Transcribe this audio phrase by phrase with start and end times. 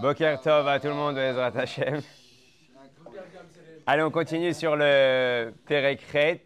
[0.00, 2.00] Boker Tov à tout le monde, Ezrat Hashem.
[3.86, 6.42] Allez, on continue sur le Perekret.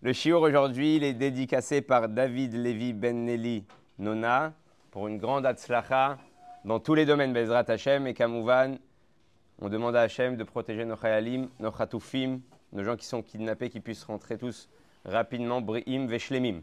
[0.00, 3.64] Le shiur aujourd'hui, il est dédicacé par David Levi Ben Nelly
[3.98, 4.52] Nona
[4.92, 6.18] pour une grande atzlacha
[6.64, 8.76] dans tous les domaines, Bezrat Hashem et Kamouvan.
[9.60, 12.38] On demande à Hashem de protéger nos chayalim, nos chatoufim,
[12.72, 14.68] nos gens qui sont kidnappés, qui puissent rentrer tous
[15.04, 16.60] rapidement, bri'im, veshlemim.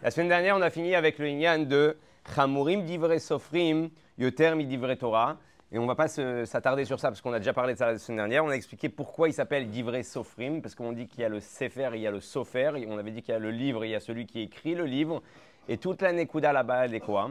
[0.00, 1.96] La semaine dernière, on a fini avec le Inyan de
[2.36, 5.38] Chamurim divre sofrim, yoter mi Torah.
[5.74, 7.92] Et on ne va pas s'attarder sur ça parce qu'on a déjà parlé de ça
[7.92, 8.44] la semaine dernière.
[8.44, 11.40] On a expliqué pourquoi il s'appelle Divré Sofrim, parce qu'on dit qu'il y a le
[11.40, 13.82] Sefer, il y a le Sofer, et on avait dit qu'il y a le livre,
[13.86, 15.22] il y a celui qui écrit le livre.
[15.68, 17.30] Et toute la Nekuda là-bas, elle est quoi?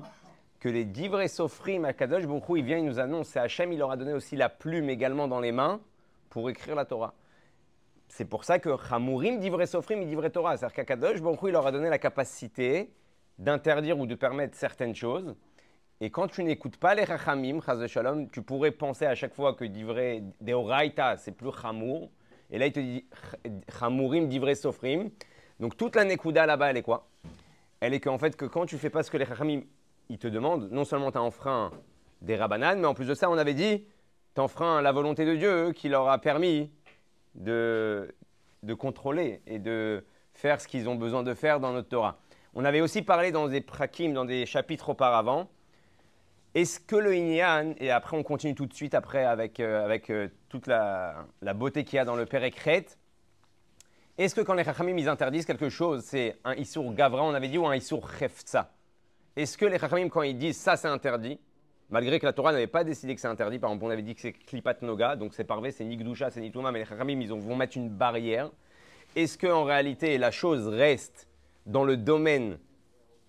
[0.60, 3.78] Que les Divré Sofrim à Kadosh Baruch il vient, il nous annonce, c'est Hachem, il
[3.78, 5.80] leur a donné aussi la plume également dans les mains
[6.32, 7.14] pour écrire la Torah.
[8.08, 11.68] C'est pour ça que Chamurim Divré Sofrim et Divré Torah, c'est-à-dire qu'Akadosh Baruch il leur
[11.68, 12.92] a donné la capacité
[13.38, 15.36] d'interdire ou de permettre certaines choses.
[16.04, 19.64] Et quand tu n'écoutes pas les Chachamim, Shalom, tu pourrais penser à chaque fois que
[19.64, 22.10] divrei Deoraita, c'est plus Chamour.
[22.50, 23.06] Et là, il te dit
[23.80, 25.12] Chamourim, divrei Sofrim.
[25.60, 27.08] Donc toute la Nekuda là-bas, elle est quoi?
[27.82, 29.62] Elle est qu'en fait, que quand tu fais pas ce que les Chachamim
[30.10, 31.70] ils te demandent, non seulement tu as enfreint
[32.24, 33.86] des Rabbanan, mais en plus de ça, on avait dit,
[34.34, 36.72] tu enfreins la volonté de Dieu qui leur a permis
[37.36, 38.14] de,
[38.64, 42.18] de contrôler et de faire ce qu'ils ont besoin de faire dans notre Torah.
[42.56, 45.48] On avait aussi parlé dans des prakim, dans des chapitres auparavant,
[46.54, 50.10] est-ce que le Inyan, et après on continue tout de suite après avec, euh, avec
[50.10, 52.86] euh, toute la, beauté qu'il y a dans le Pérécret,
[54.18, 57.48] est-ce que quand les Chachamim ils interdisent quelque chose, c'est un Issour Gavra, on avait
[57.48, 58.70] dit, ou un Issour Chefza
[59.38, 61.40] Est-ce que les Chachamim, quand ils disent ça c'est interdit,
[61.90, 64.14] malgré que la Torah n'avait pas décidé que c'est interdit, par exemple on avait dit
[64.14, 67.30] que c'est Klipat Noga, donc c'est parvé, c'est Nikdusha, c'est Nitouma, mais les Chachamim ils
[67.30, 68.52] vont mettre une barrière,
[69.16, 71.30] est-ce qu'en réalité la chose reste
[71.66, 72.58] dans le domaine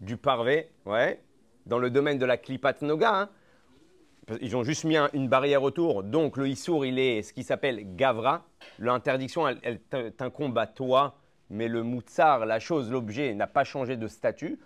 [0.00, 1.20] du parvé, ouais,
[1.66, 3.28] dans le domaine de la klipat noga, hein.
[4.40, 6.02] ils ont juste mis une barrière autour.
[6.02, 8.46] Donc le issour, il est ce qui s'appelle gavra.
[8.78, 9.80] L'interdiction, elle,
[10.16, 11.16] t'incombe à toi,
[11.50, 14.58] mais le moutsar, la chose, l'objet, n'a pas changé de statut.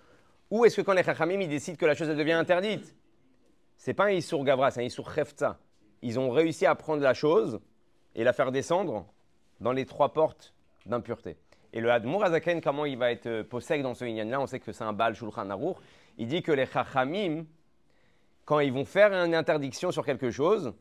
[0.50, 2.94] Ou est-ce que quand les chachamim, ils décident que la chose, elle devient interdite?
[3.76, 5.58] C'est pas un issour gavra, c'est un issour chefza.
[6.02, 7.60] Ils ont réussi à prendre la chose
[8.14, 9.06] et la faire descendre
[9.60, 10.54] dans les trois portes
[10.86, 11.36] d'impureté.
[11.72, 14.40] Et le Hadmour Azaken, comment il va être possède dans ce inyan-là?
[14.40, 15.76] On sait que c'est un Baal Shulchan Aruch
[16.19, 17.44] il dit que les chachamim,
[18.44, 20.75] quand ils vont faire une interdiction sur quelque chose,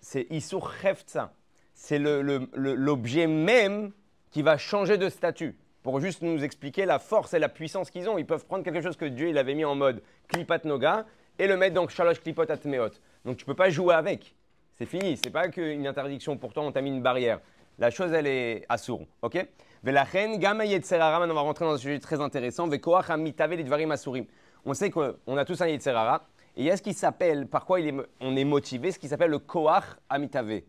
[0.00, 1.32] c'est isur chefza.
[1.74, 3.92] C'est l'objet même
[4.30, 5.56] qui va changer de statut.
[5.82, 8.18] Pour juste nous expliquer la force et la puissance qu'ils ont.
[8.18, 11.06] Ils peuvent prendre quelque chose que Dieu il avait mis en mode klipat noga
[11.38, 12.90] et le mettre dans shalosh klipot atmeot.
[13.24, 14.34] Donc tu ne peux pas jouer avec.
[14.76, 15.16] C'est fini.
[15.16, 16.36] C'est pas qu'une interdiction.
[16.36, 17.40] Pourtant, on t'a mis une barrière.
[17.78, 19.06] La chose, elle est assour.
[19.22, 19.46] Ok?
[19.82, 21.24] Velachen, gama yetzerara.
[21.24, 22.66] On va rentrer dans un sujet très intéressant.
[22.66, 24.26] Vekoach amitave lidvarim asurim
[24.68, 26.26] on sait qu'on a tous un Yetzerara.
[26.56, 27.78] Et il y a ce qui s'appelle, par quoi
[28.20, 30.60] on est motivé, ce qui s'appelle le Koach Amitave,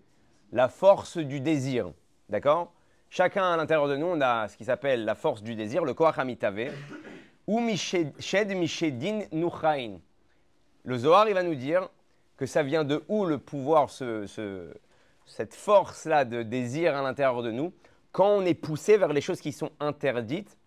[0.52, 1.92] la force du désir.
[2.30, 2.72] D'accord?
[3.10, 5.94] Chacun à l'intérieur de nous, on a ce qui s'appelle la force du désir, le
[5.94, 6.72] Koach Amitave,
[7.48, 9.98] ou Shed Mishedin Nuchain.
[10.86, 11.90] Le Zohar, il va nous dire
[12.38, 17.74] que ça vient de où le pouvoir, cette force-là de désir à l'intérieur de nous,
[18.12, 20.58] quand on est poussé vers les choses qui sont interdites,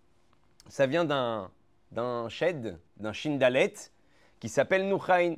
[0.67, 1.49] ça vient d'un
[1.93, 3.73] d'un shed, d'un shindalet,
[4.39, 5.35] qui s'appelle Nuchain,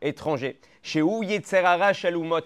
[0.00, 0.58] étranger.
[0.82, 2.40] Chez où Yetzerara Shalumot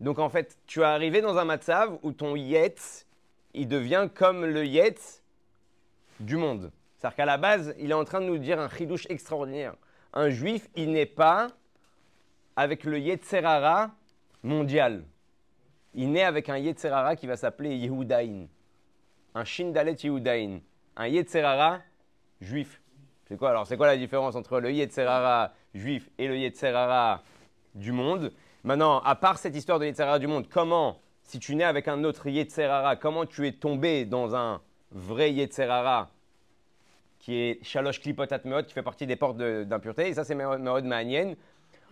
[0.00, 3.06] donc en fait, tu es arrivé dans un matzav où ton yetz,
[3.54, 5.22] il devient comme le yetz
[6.20, 6.70] du monde.
[6.96, 9.74] C'est-à-dire qu'à la base, il est en train de nous dire un chidouche extraordinaire.
[10.12, 11.48] Un juif, il n'est pas
[12.54, 13.90] avec le yetzerara
[14.42, 15.04] mondial.
[15.94, 18.46] Il naît avec un yetzerara qui va s'appeler Yehudaïn
[19.38, 20.58] un Shindalet Yehudain,
[20.96, 21.80] un Yetzerara
[22.40, 22.82] juif.
[23.26, 27.22] C'est quoi alors C'est quoi la différence entre le Yetzerara juif et le Yetzerara
[27.74, 28.32] du monde?
[28.64, 32.02] Maintenant, à part cette histoire de Yetzerara du monde, comment, si tu nais avec un
[32.02, 34.60] autre Yetzerara, comment tu es tombé dans un
[34.90, 36.10] vrai Yetzerara
[37.20, 40.84] qui est Shalosh Klipotat Meot, qui fait partie des portes d'impureté, et ça c'est Meod
[40.84, 41.34] Ma'anien.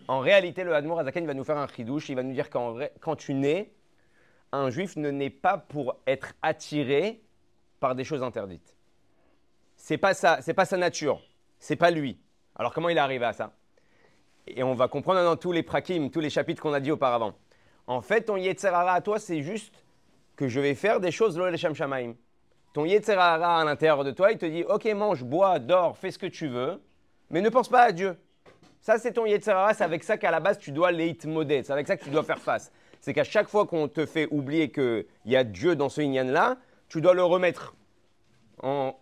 [0.09, 2.77] En réalité, le Hadmour Azaken va nous faire un chidouche, il va nous dire qu'en
[3.01, 3.71] quand tu nais,
[4.51, 7.21] un juif ne naît pas pour être attiré
[7.87, 8.75] par des choses interdites.
[9.77, 11.23] C'est pas ça, c'est pas sa nature,
[11.61, 12.19] c'est pas lui.
[12.57, 13.53] Alors comment il est arrivé à ça?
[14.49, 17.35] Et on va comprendre dans tous les prakim, tous les chapitres qu'on a dit auparavant.
[17.87, 19.85] En fait, ton yetzerara à toi, c'est juste
[20.35, 22.15] que je vais faire des choses le shamaim.
[22.73, 26.19] Ton yetzerara à l'intérieur de toi, il te dit OK, mange, bois, dors, fais ce
[26.19, 26.83] que tu veux,
[27.31, 28.19] mais ne pense pas à Dieu.
[28.81, 31.73] Ça, c'est ton yetzerara, c'est avec ça qu'à la base tu dois leit modé, c'est
[31.73, 32.73] avec ça que tu dois faire face.
[33.01, 36.25] C'est qu'à chaque fois qu'on te fait oublier qu'il y a Dieu dans ce inyan
[36.25, 36.57] là,
[36.89, 37.75] tu dois le remettre
[38.63, 38.95] en,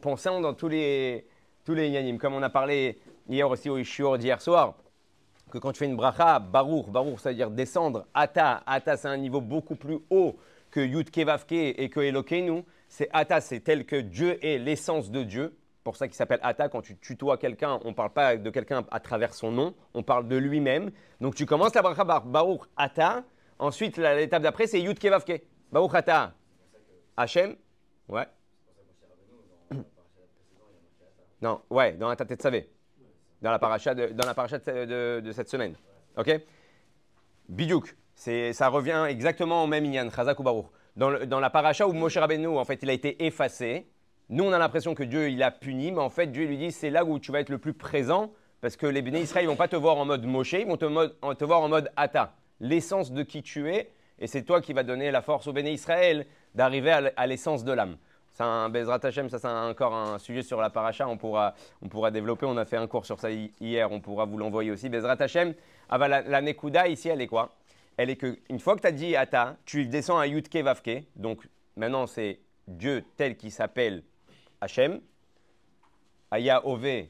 [0.00, 1.26] pensant dans tous les,
[1.64, 2.18] tous les Inyanim.
[2.18, 2.98] Comme on a parlé
[3.28, 4.74] hier aussi au Ishiur d'hier soir,
[5.50, 9.08] que quand tu fais une bracha, barour, barour, ça veut dire descendre, ata, ata, c'est
[9.08, 10.36] un niveau beaucoup plus haut
[10.70, 12.64] que Yud Kevavke et que Elokeinu.
[12.88, 15.56] C'est ata, c'est tel que Dieu est l'essence de Dieu.
[15.84, 16.68] Pour ça qu'il s'appelle ata.
[16.68, 20.02] Quand tu tutoies quelqu'un, on ne parle pas de quelqu'un à travers son nom, on
[20.02, 20.90] parle de lui-même.
[21.20, 23.24] Donc tu commences la bracha barour, ata.
[23.58, 25.42] Ensuite, l'étape d'après, c'est Yud Kevavke.
[25.72, 26.34] Baruch ata.
[27.18, 27.56] Hachem.
[28.08, 28.26] Ouais.
[31.40, 32.68] Non, ouais, dans la tête de Savé
[33.42, 35.74] dans la paracha de, dans la paracha de, cette semaine.
[36.16, 36.30] Ok?
[37.48, 40.66] Bidouk, ça revient exactement au même Inyan, Chazak ou Baruch.
[40.96, 43.86] Dans, dans, la paracha où Moshe Rabbeinu, en fait, il a été effacé,
[44.28, 46.72] nous, on a l'impression que Dieu, il a puni, mais en fait, Dieu lui dit,
[46.72, 49.48] c'est là où tu vas être le plus présent, parce que les bénis Israël, ils
[49.48, 52.34] vont pas te voir en mode Moshe, ils vont te, te voir en mode Ata,
[52.58, 55.72] l'essence de qui tu es, et c'est toi qui vas donner la force aux bénis
[55.72, 57.96] Israël d'arriver à l'essence de l'âme.
[58.38, 61.88] C'est un Bezrat Hashem, ça c'est encore un sujet sur la paracha, on pourra, on
[61.88, 62.46] pourra développer.
[62.46, 64.88] On a fait un cours sur ça hier, on pourra vous l'envoyer aussi.
[64.88, 65.54] Bezrat Hashem,
[65.88, 67.50] ah bah, la, la, Nekuda ici, elle est quoi?
[67.96, 71.02] Elle est que une fois que tu as dit Ata, tu descends à Yutke Vavke.
[71.16, 74.04] Donc maintenant c'est Dieu tel qui s'appelle
[74.60, 75.00] Hashem.
[76.30, 77.06] Aya Ove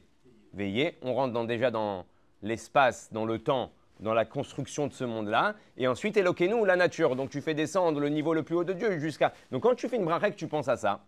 [0.53, 0.97] Veillé.
[1.03, 2.05] On rentre déjà dans
[2.41, 5.55] l'espace, dans le temps, dans la construction de ce monde-là.
[5.77, 7.15] Et ensuite, éloquez-nous la nature.
[7.15, 9.33] Donc tu fais descendre le niveau le plus haut de Dieu jusqu'à.
[9.51, 11.01] Donc quand tu fais une bracha tu penses à ça,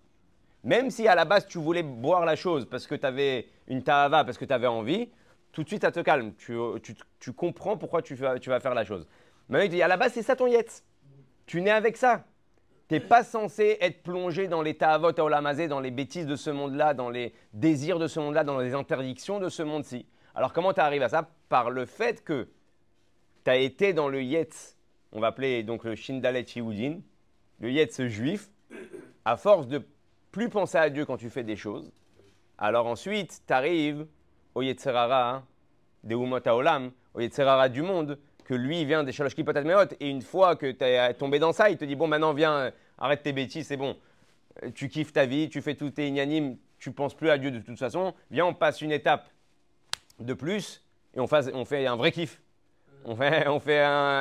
[0.63, 3.83] même si à la base tu voulais boire la chose parce que tu avais une
[3.83, 5.09] ta'ava, parce que tu avais envie,
[5.51, 6.33] tout de suite ça te calme.
[6.37, 9.07] Tu, comprends pourquoi tu, tu, vas faire la chose.
[9.49, 10.83] Mais il dit à la base c'est ça ton yetz.
[11.45, 12.23] Tu nais avec ça.
[12.87, 14.77] Tu n'es pas censé être plongé dans les
[15.17, 18.73] olamazé, dans les bêtises de ce monde-là, dans les désirs de ce monde-là, dans les
[18.73, 20.05] interdictions de ce monde-ci.
[20.35, 21.29] Alors comment tu arrives à ça?
[21.49, 22.49] Par le fait que
[23.43, 24.77] tu as été dans le yetz,
[25.11, 26.99] on va appeler donc le Shindalet Yehoudin,
[27.59, 28.49] le yetz juif,
[29.25, 29.85] à force de
[30.31, 31.91] plus penser à Dieu quand tu fais des choses.
[32.57, 34.05] Alors ensuite, tu arrives
[34.55, 35.43] au Yetzerara
[36.03, 39.63] des Umot Olam, au Yetzerara du monde, que lui vient des Shalosh Kipotat
[39.99, 42.71] et une fois que tu es tombé dans ça, il te dit Bon, maintenant viens,
[42.97, 43.97] arrête tes bêtises, c'est bon.
[44.75, 47.59] Tu kiffes ta vie, tu fais tout tes ignanimes, tu penses plus à Dieu de
[47.59, 48.13] toute façon.
[48.29, 49.29] Viens, on passe une étape
[50.19, 50.83] de plus
[51.15, 52.41] et on, on fait un vrai kiff.
[53.05, 53.45] On fait,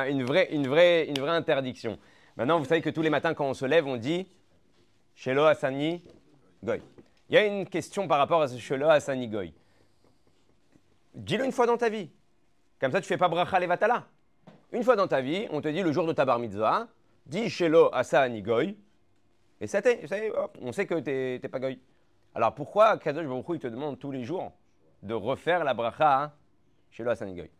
[0.09, 1.99] une, vraie, interdiction.
[2.35, 4.27] Maintenant, vous savez que tous les matins, quand on se lève, on dit
[5.15, 6.03] Shelo Asani
[6.63, 6.81] Goy.
[7.29, 9.53] Il y a une question par rapport à ce Shelo Asani Goy.
[11.13, 12.09] Dis-le une fois dans ta vie.
[12.79, 14.07] Comme ça, tu fais pas bracha levatala.
[14.71, 16.87] Une fois dans ta vie, on te dit le jour de ta bar mitzvah,
[17.25, 18.77] dis Shelo Asani Goy.
[19.59, 19.81] Et ça,
[20.61, 21.11] on sait que tu
[21.43, 21.79] n'es pas Goy.
[22.33, 24.53] Alors pourquoi Kadosh Baruch il te demande tous les jours
[25.03, 26.33] de refaire la bracha
[26.89, 27.51] Shelo Asani Goy?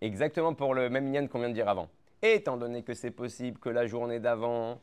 [0.00, 1.88] Exactement pour le même lien qu'on vient de dire avant.
[2.22, 4.80] Étant donné que c'est possible que la journée d'avant,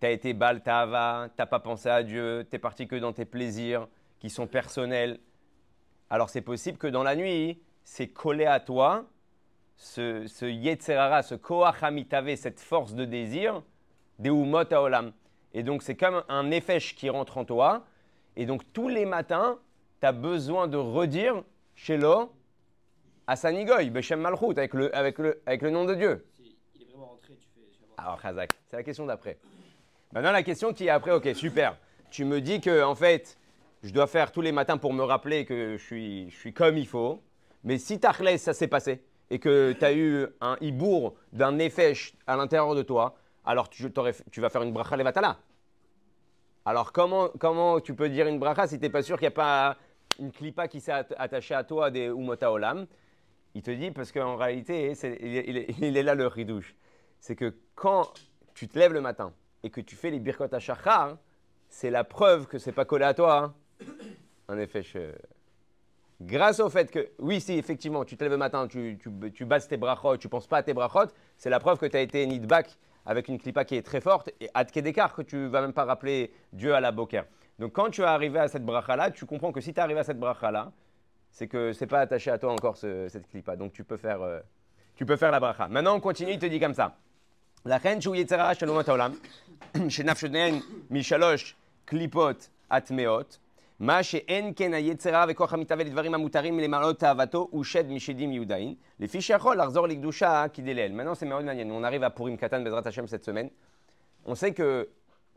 [0.00, 2.96] tu as été bal t'ava, tu n'as pas pensé à Dieu, tu es parti que
[2.96, 3.86] dans tes plaisirs
[4.18, 5.20] qui sont personnels.
[6.10, 9.06] Alors c'est possible que dans la nuit, c'est collé à toi
[9.76, 13.62] ce, ce Yetzerara, ce Koachamitave, cette force de désir,
[14.18, 15.12] des Umot Olam.
[15.54, 17.84] Et donc c'est comme un effèche qui rentre en toi.
[18.36, 19.58] Et donc tous les matins,
[20.00, 21.42] tu as besoin de redire
[23.22, 26.24] Shelo Asanigoy, Beshem Malchut, avec le, avec, le, avec le nom de Dieu.
[26.38, 27.62] Il est vraiment rentré, tu fais.
[27.96, 29.38] Alors, Khazak, c'est la question d'après.
[30.12, 31.76] Maintenant, la question qui est après, ok, super.
[32.10, 33.38] Tu me dis que, en fait,
[33.82, 36.76] je dois faire tous les matins pour me rappeler que je suis, je suis comme
[36.76, 37.22] il faut.
[37.64, 42.14] Mais si Tachles, ça s'est passé, et que tu as eu un hibour d'un nefesh
[42.26, 43.90] à l'intérieur de toi, alors tu,
[44.30, 45.38] tu, vas faire une bracha levatala.
[46.64, 49.32] Alors comment, comment tu peux dire une bracha si tu n'es pas sûr qu'il n'y
[49.32, 49.76] a pas
[50.18, 52.86] une clipa qui s'est attachée à toi des umota olam?
[53.54, 56.74] Il te dit, parce qu'en réalité, il, est, là le ridouche.
[57.20, 58.12] C'est que quand
[58.54, 59.32] tu te lèves le matin,
[59.62, 61.18] et que tu fais les birkot à
[61.68, 63.54] c'est la preuve que c'est pas collé à toi.
[63.80, 63.86] Hein.
[64.48, 64.82] En effet,
[66.20, 68.98] grâce au fait que, oui, si effectivement, tu te lèves le matin, tu,
[69.34, 71.96] tu, bases tes brachot, tu penses pas à tes brachot, c'est la preuve que tu
[71.96, 75.46] as été nidback avec une clipa qui est très forte et à d'écart que tu
[75.46, 77.24] vas même pas rappeler Dieu à la boker.
[77.58, 80.00] Donc quand tu es arrivé à cette bracha-là, tu comprends que si tu es arrivé
[80.00, 80.72] à cette bracha-là,
[81.31, 83.55] c'est que c'est pas attaché à toi encore cette clipa.
[83.55, 84.39] Donc tu peux faire, euh,
[84.95, 85.67] tu peux faire la bracha.
[85.67, 86.91] Maintenant on continue, il te dit comme ça.
[87.65, 89.11] לכן שהוא יצר הרע של אומות העולם,
[89.89, 90.55] שנפשותיהן
[90.91, 91.55] משלוש
[91.85, 93.37] קליפות הטמאות,
[93.79, 98.75] מה שאין כן היצר הרע וכוח המתהווה לדברים המותרים למעלות תאוותו הוא שד משדים יהודאין,
[98.99, 100.91] לפי שיכול לחזור לקדושה כדלל.
[100.91, 103.49] Maintenant c'est מאוד מעניין, on arrive à Purim Katan Bezrat Hashem cette semaine.
[104.25, 104.89] On sait que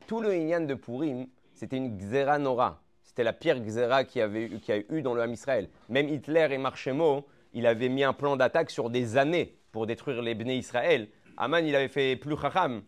[0.07, 2.81] tout le Inyan de Purim, c'était une Xera Nora.
[3.06, 5.70] c'était la pire Xera qu'il y, a eu dans le Ham Israël.
[5.88, 10.22] Même Hitler et Marchemo, il avait mis un plan d'attaque sur des années pour détruire
[10.22, 11.08] les Bnei Israël.
[11.38, 12.82] Aman, il avait fait plus chacham.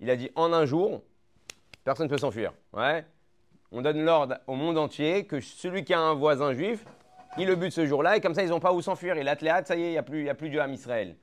[0.00, 1.02] Il a dit en un jour,
[1.84, 2.52] personne ne peut s'enfuir.
[2.72, 3.04] Ouais.
[3.72, 6.84] On donne l'ordre au monde entier que celui qui a un voisin juif,
[7.36, 9.16] il le bute ce jour-là, et comme ça, ils n'ont pas où s'enfuir.
[9.18, 11.16] Et l'athlète, ça y est, il n'y a, plus, a plus Dieu à Israël.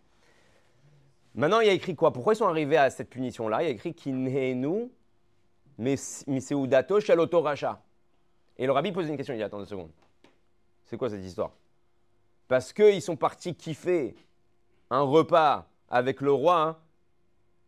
[1.34, 2.14] Maintenant, il y a écrit quoi?
[2.14, 3.64] Pourquoi ils sont arrivés à cette punition-là?
[3.64, 4.92] Il y a écrit Kinhenu,
[5.80, 7.82] Miseudato Shaloto Racha.
[8.58, 9.92] Et le rabbi pose une question, il dit Attends deux secondes.
[10.86, 11.52] C'est quoi cette histoire?
[12.48, 14.16] Parce qu'ils sont partis kiffer
[14.90, 16.78] un repas avec le roi, hein,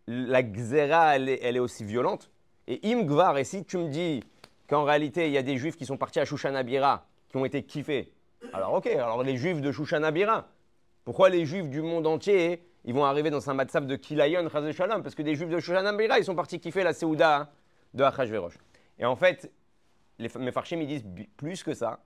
[0.08, 2.30] la xéra, elle est, aussi violente.
[2.68, 4.24] Et imgvar, et si tu me dis
[4.68, 7.64] qu'en réalité, il y a des juifs qui sont partis à Shushanabira, qui ont été
[7.64, 8.12] kiffés,
[8.54, 10.48] alors ok, alors les juifs de Shushanabira,
[11.04, 15.04] pourquoi les juifs du monde entier, ils vont arriver dans un matzab de Kilayon, Shalom?
[15.04, 17.50] Parce que des juifs de Shushanabira, ils sont partis kiffer la Seouda hein,
[17.94, 18.58] de Achashverosh.
[19.00, 19.52] Et en fait,
[20.20, 21.06] les Mefarchim, ils disent
[21.38, 22.00] plus que ça.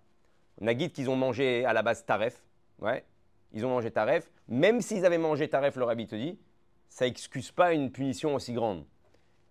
[0.61, 2.43] On a qu'ils ont mangé à la base Taref.
[2.79, 3.05] Ouais,
[3.53, 4.29] ils ont mangé Taref.
[4.47, 6.39] Même s'ils avaient mangé Taref, le rabbi te dit,
[6.89, 8.85] ça n'excuse pas une punition aussi grande.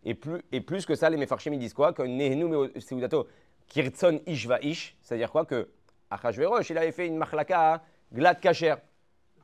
[0.05, 1.93] Et plus, et plus que ça, les Mefarshim disent quoi?
[1.93, 3.29] Que Nehenu Seudato
[3.67, 5.45] Kirtson Ishva Ish, c'est-à-dire quoi?
[5.45, 5.69] Que
[6.11, 8.77] Achashverosh, il avait fait une machlaka glad kacher.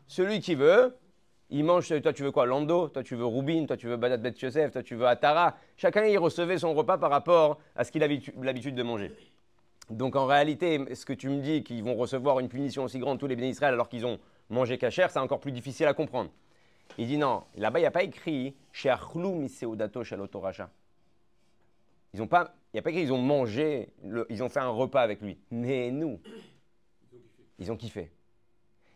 [0.07, 0.97] Celui qui veut,
[1.55, 4.17] il mange, toi tu veux quoi Lando, toi tu veux Rubin, toi tu veux Badat
[4.17, 5.55] Bet Yosef, toi tu veux Atara.
[5.77, 9.13] Chacun il recevait son repas par rapport à ce qu'il avait l'habitude de manger.
[9.89, 13.21] Donc en réalité, est-ce que tu me dis qu'ils vont recevoir une punition aussi grande
[13.21, 14.19] tous les bénis alors qu'ils ont
[14.51, 16.29] mangé kacher, c'est encore plus difficile à comprendre.
[16.99, 20.69] Il dit non, là-bas, il n'y a pas écrit chez Miseudato Shalotoracha.
[22.15, 23.91] Ils ont pas, il n'y a pas écrit ils ont mangé,
[24.29, 25.39] ils ont fait un repas avec lui.
[25.53, 26.21] Mais nous,
[27.61, 28.11] ils ont kiffé.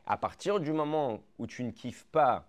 [0.09, 2.49] À partir du moment où tu ne kiffes pas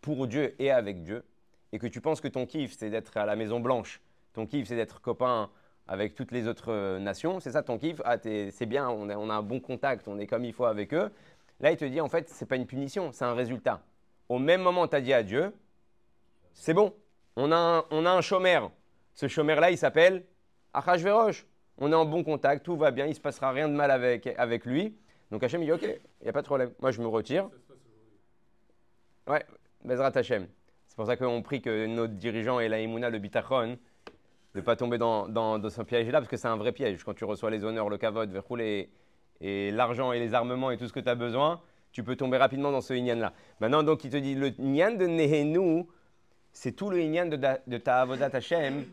[0.00, 1.24] pour Dieu et avec Dieu,
[1.72, 4.00] et que tu penses que ton kiff, c'est d'être à la Maison Blanche,
[4.32, 5.50] ton kiff, c'est d'être copain
[5.86, 9.34] avec toutes les autres euh, nations, c'est ça ton kiff, ah, c'est bien, on a,
[9.34, 11.12] un bon contact, on est comme il faut avec eux.
[11.60, 13.80] Là, il te dit, en fait, ce n'est pas une punition, c'est un résultat
[14.28, 15.52] au même moment, tu as dit à Dieu,
[16.52, 16.94] c'est bon,
[17.36, 18.70] on a un, on a un chômeur.
[19.14, 20.24] Ce chômeur-là, il s'appelle
[20.74, 21.46] Achashverosh.
[21.78, 23.90] On est en bon contact, tout va bien, il ne se passera rien de mal
[23.90, 24.96] avec, avec lui.
[25.30, 26.72] Donc Hachem, il dit, OK, il n'y a pas de problème.
[26.80, 27.48] Moi, je me retire.
[29.26, 29.44] Ouais,
[29.84, 30.46] Bezrat Hachem.
[30.86, 33.76] C'est pour ça qu'on prie que notre dirigeant et la le bitachon,
[34.54, 37.04] de ne pas tomber dans, dans, dans ce piège-là, parce que c'est un vrai piège.
[37.04, 38.88] Quand tu reçois les honneurs, le kavod, et,
[39.40, 41.60] et l'argent et les armements et tout ce que tu as besoin,
[41.92, 43.32] tu peux tomber rapidement dans ce inyan-là.
[43.60, 45.86] Maintenant, donc, il te dit, le inyan de Nehenu,
[46.52, 48.84] c'est tout le inyan de, de ta avodat Hashem,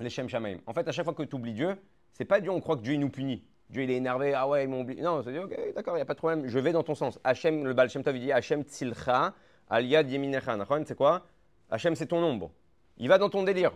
[0.00, 0.58] les Shem Shamaim.
[0.66, 1.76] En fait, à chaque fois que tu oublies Dieu,
[2.12, 3.44] c'est pas Dieu, on croit que Dieu il nous punit.
[3.70, 5.02] Dieu il est énervé, ah ouais, ils m'ont oublié.
[5.02, 6.94] Non, c'est dit, ok, d'accord, il n'y a pas de problème, je vais dans ton
[6.94, 7.18] sens.
[7.22, 9.34] Hachem, le Baal Shem Tov, il dit Hachem Tzilcha,
[9.68, 10.56] Aliyad Yeminecha.
[10.86, 11.26] C'est quoi?
[11.70, 12.50] Hachem, c'est ton ombre.
[12.96, 13.72] Il va dans ton délire.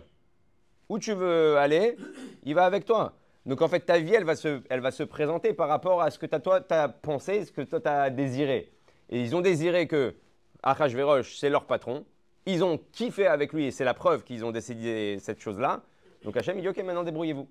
[0.89, 1.95] Où tu veux aller,
[2.43, 3.13] il va avec toi.
[3.45, 6.09] Donc en fait, ta vie, elle va se, elle va se présenter par rapport à
[6.09, 8.71] ce que toi, tu as pensé, ce que toi, tu as désiré.
[9.09, 10.15] Et ils ont désiré que
[10.63, 12.05] Achashverosh, c'est leur patron.
[12.45, 15.81] Ils ont kiffé avec lui et c'est la preuve qu'ils ont décidé cette chose-là.
[16.23, 17.47] Donc Hachem, il dit Ok, maintenant débrouillez-vous.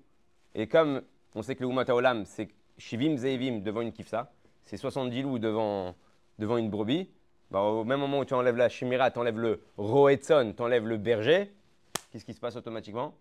[0.55, 1.01] Et comme
[1.35, 4.31] on sait que le Umata Olam, c'est Shivim Zeivim devant une kifsa,
[4.65, 5.95] c'est 70 loups devant,
[6.39, 7.09] devant une brebis.
[7.51, 10.87] Bah, au même moment où tu enlèves la chimira, tu enlèves le roetson, tu enlèves
[10.87, 11.51] le berger,
[12.11, 13.13] qu'est-ce qui se passe automatiquement?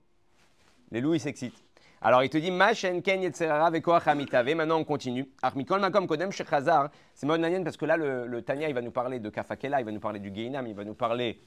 [0.91, 1.63] Les loups, ils s'excitent.
[2.05, 3.71] Alors il te dit Machen ken yetzerara.
[3.71, 5.29] Maintenant on continue.
[5.41, 6.91] Armikol makom kodem shechazar.
[7.15, 9.93] C'est Maud parce que là le, Tanya il va nous parler de Kafakela, il va
[9.93, 11.41] nous parler du Geinam, il va nous parler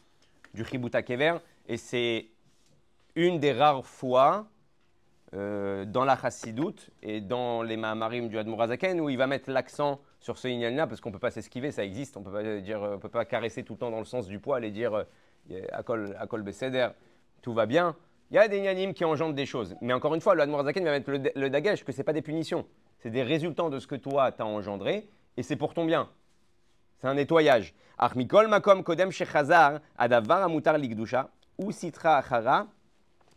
[0.53, 1.39] du Chibuta Kever.
[1.67, 2.27] Et c'est
[3.15, 4.47] une des rares fois
[5.33, 9.99] euh, dans la Chassidoute et dans les Mahamarim du Admorazaken où il va mettre l'accent
[10.19, 12.15] sur ce Inyan parce qu'on ne peut pas s'esquiver, ça existe.
[12.17, 14.63] On ne peut pas peut pas caresser tout le temps dans le sens du poil
[14.63, 14.93] et dire
[15.51, 16.89] euh, Akol, Akol Beseder,
[17.41, 17.95] tout va bien.
[18.31, 19.75] Il y a des inanimes qui engendrent des choses.
[19.81, 22.23] Mais encore une fois, le Zaken va mettre le, le que ce n'est pas des
[22.23, 22.65] punitions.
[22.99, 26.09] C'est des résultats de ce que toi, tu as engendré, et c'est pour ton bien.
[26.97, 27.75] C'est un nettoyage.
[31.57, 32.67] Ou sitra achara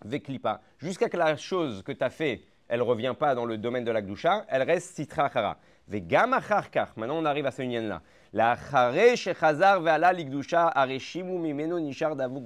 [0.05, 0.61] veklipa.
[0.79, 3.85] Jusqu'à que la chose que tu as fait, elle ne revient pas dans le domaine
[3.85, 6.93] de la gdusha, elle reste sitra acharkar.
[6.97, 8.03] Maintenant, on arrive à ce union-là.
[8.33, 12.45] La achare shechazar ve'ala ligdusha areshimu mimeno nishar davuk.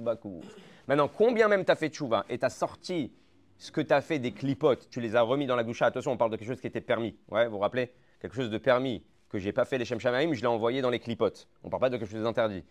[0.87, 3.11] Maintenant, combien même tu as fait de chouva et tu as sorti
[3.57, 5.85] ce que tu as fait des clipotes, tu les as remis dans la doucha.
[5.85, 7.15] Attention, on parle de quelque chose qui était permis.
[7.29, 7.93] Ouais, vous vous rappelez?
[8.21, 10.99] Quelque chose de permis que j'ai pas fait les Shamaim, je l'ai envoyé dans les
[10.99, 11.47] clipotes.
[11.63, 12.63] On parle pas de quelque chose d'interdit.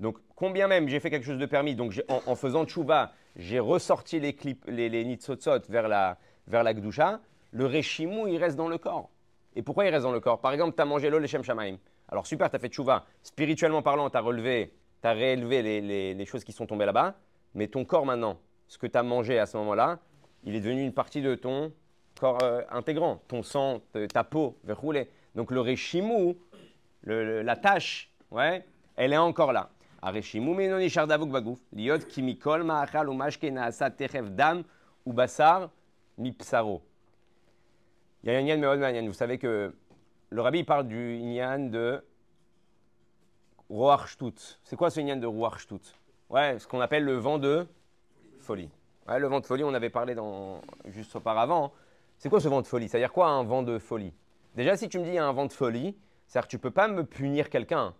[0.00, 4.20] Donc, combien même j'ai fait quelque chose de permis, donc en, faisant tchouva, j'ai ressorti
[4.20, 7.20] les, clip, les, nitzotzot vers la, vers la gdusha,
[7.52, 9.10] le reshimou, il reste dans le corps.
[9.56, 10.40] Et pourquoi il reste dans le corps?
[10.40, 11.76] Par exemple, tu as mangé l'eau les Shamaim.
[12.08, 13.06] Alors, super, tu as fait tchouva.
[13.22, 17.14] Spirituellement parlant, tu as relevé, tu as réélevé les, les, choses qui sont tombées là-bas.
[17.54, 20.00] Mais ton corps maintenant, ce que tu as mangé à ce moment-là,
[20.42, 21.72] il est devenu une partie de ton
[22.18, 23.80] corps euh, intégrant, ton sang,
[24.12, 25.08] ta peau, rouler.
[25.34, 26.36] Donc le réchimou,
[27.04, 28.64] la tâche, ouais,
[28.96, 29.70] elle est encore là.
[38.22, 39.74] Vous savez que
[40.28, 42.04] le rabbi parle du Inyan de
[43.70, 44.06] Roar
[44.62, 45.58] C'est quoi ce Inyan de Roar
[46.28, 47.66] Ouais, ce qu'on appelle le vent de
[48.40, 48.68] folie.
[49.08, 50.14] Le vent de folie, on avait parlé
[50.88, 51.72] juste auparavant.
[52.18, 52.90] C'est quoi ce vent de folie?
[52.90, 54.12] C'est-à-dire quoi un vent de folie?
[54.54, 55.96] Déjà, si tu me dis un vent de folie,
[56.26, 57.94] c'est-à-dire que tu peux pas me punir quelqu'un.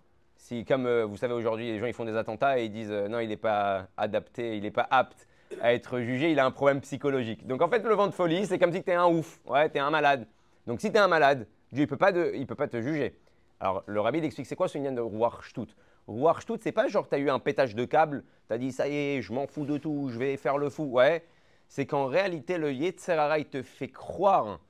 [0.45, 2.91] Si, comme euh, vous savez aujourd'hui, les gens ils font des attentats et ils disent
[2.91, 5.27] euh, non, il n'est pas adapté, il n'est pas apte
[5.63, 7.47] à être jugé, il a un problème psychologique.
[7.47, 9.71] Donc en fait, le vent de folie, c'est comme si tu es un ouf, ouais,
[9.71, 10.27] tu es un malade.
[10.67, 13.19] Donc si tu es un malade, Dieu ne peut, pas peut pas te juger.
[13.59, 17.15] Alors le rabbi explique c'est quoi ce lien de Ruach Shtut, c'est pas genre tu
[17.15, 19.65] as eu un pétage de câble, tu as dit ça y est, je m'en fous
[19.65, 20.85] de tout, je vais faire le fou.
[20.85, 21.25] Ouais,
[21.69, 24.61] c'est qu'en réalité, le Yetzerara, il te fait croire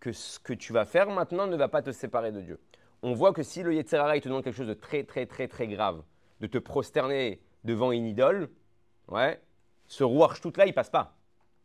[0.00, 2.58] que ce que tu vas faire maintenant ne va pas te séparer de Dieu.
[3.02, 5.48] On voit que si le Yetzerara, il te demande quelque chose de très, très, très,
[5.48, 6.02] très grave,
[6.40, 8.50] de te prosterner devant une idole,
[9.08, 9.40] ouais,
[9.86, 11.16] ce Ruach Shtut là, il passe pas.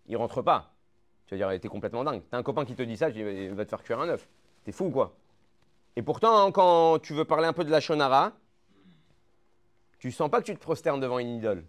[0.07, 0.73] Il rentre pas.
[1.27, 2.21] Tu vas dire, t'es complètement dingue.
[2.29, 4.27] T'as un copain qui te dit ça, il va te faire cuire un œuf.
[4.63, 5.15] T'es fou, quoi.
[5.95, 8.33] Et pourtant, quand tu veux parler un peu de la Shonara,
[9.99, 11.63] tu sens pas que tu te prosternes devant une idole.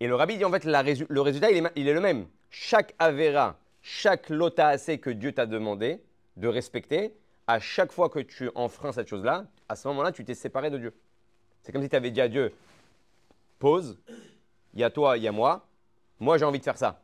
[0.00, 2.26] Et le rabbi dit en fait, le résultat, il est, le même.
[2.50, 6.02] Chaque Avera, chaque lota que Dieu t'a demandé
[6.36, 7.14] de respecter,
[7.46, 10.78] à chaque fois que tu enfreins cette chose-là, à ce moment-là, tu t'es séparé de
[10.78, 10.94] Dieu.
[11.62, 12.52] C'est comme si tu avais dit à Dieu,
[13.58, 13.98] pause,
[14.74, 15.66] il y a toi, il y a moi,
[16.20, 17.02] moi j'ai envie de faire ça.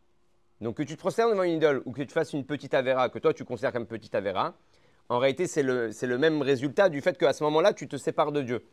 [0.60, 3.08] Donc que tu te prosternes devant une idole ou que tu fasses une petite Avera
[3.08, 4.54] que toi tu considères comme petite Avera,
[5.08, 8.42] en réalité c'est le, même résultat du fait qu'à ce moment-là tu te sépares de
[8.42, 8.64] Dieu.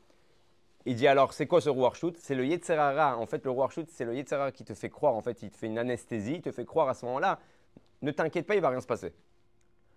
[0.86, 3.18] Il dit alors, c'est quoi ce Ruach C'est le Yetzerara.
[3.18, 5.14] En fait, le Ruach c'est le Yetzerara qui te fait croire.
[5.14, 7.38] En fait, il te fait une anesthésie, il te fait croire à ce moment-là.
[8.02, 9.14] Ne t'inquiète pas, il va rien se passer.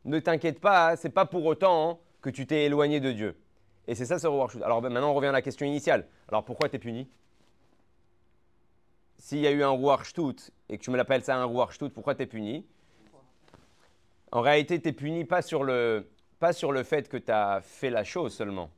[0.05, 3.37] Ne t'inquiète pas, c'est pas pour autant que tu t'es éloigné de Dieu.
[3.87, 6.07] Et c'est ça ce Ruach Alors ben, maintenant, on revient à la question initiale.
[6.29, 7.09] Alors pourquoi tu es puni?
[9.19, 10.13] S'il y a eu un Ruach
[10.69, 12.67] et que tu me l'appelles ça un Ruach pourquoi tu es puni?
[14.31, 17.61] En réalité, tu es puni pas sur, le, pas sur le fait que tu as
[17.61, 18.71] fait la chose seulement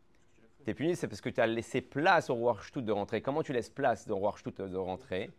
[0.65, 3.21] tu es puni, c'est parce que tu as laissé place au roi de rentrer.
[3.21, 5.31] Comment tu laisses place au roi de rentrer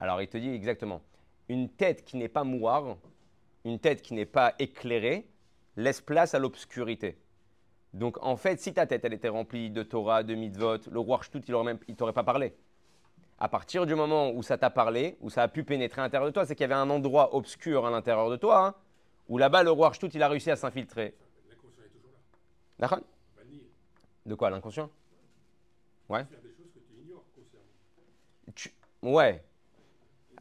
[0.00, 1.00] Alors il te dit exactement,
[1.48, 2.96] une tête qui n'est pas mouard,
[3.64, 5.28] une tête qui n'est pas éclairée,
[5.76, 7.18] laisse place à l'obscurité.
[7.92, 11.20] Donc en fait, si ta tête elle était remplie de Torah, de mitzvot, le roi
[11.34, 12.54] il ne t'aurait pas parlé.
[13.38, 16.28] À partir du moment où ça t'a parlé, où ça a pu pénétrer à l'intérieur
[16.28, 18.74] de toi, c'est qu'il y avait un endroit obscur à l'intérieur de toi, hein,
[19.28, 21.14] où là-bas le roi il a réussi à s'infiltrer.
[22.78, 23.00] D'accord
[24.26, 24.50] de quoi?
[24.50, 24.90] L'inconscient?
[26.08, 26.26] Ouais.
[28.54, 28.72] Tu...
[29.02, 29.44] Ouais.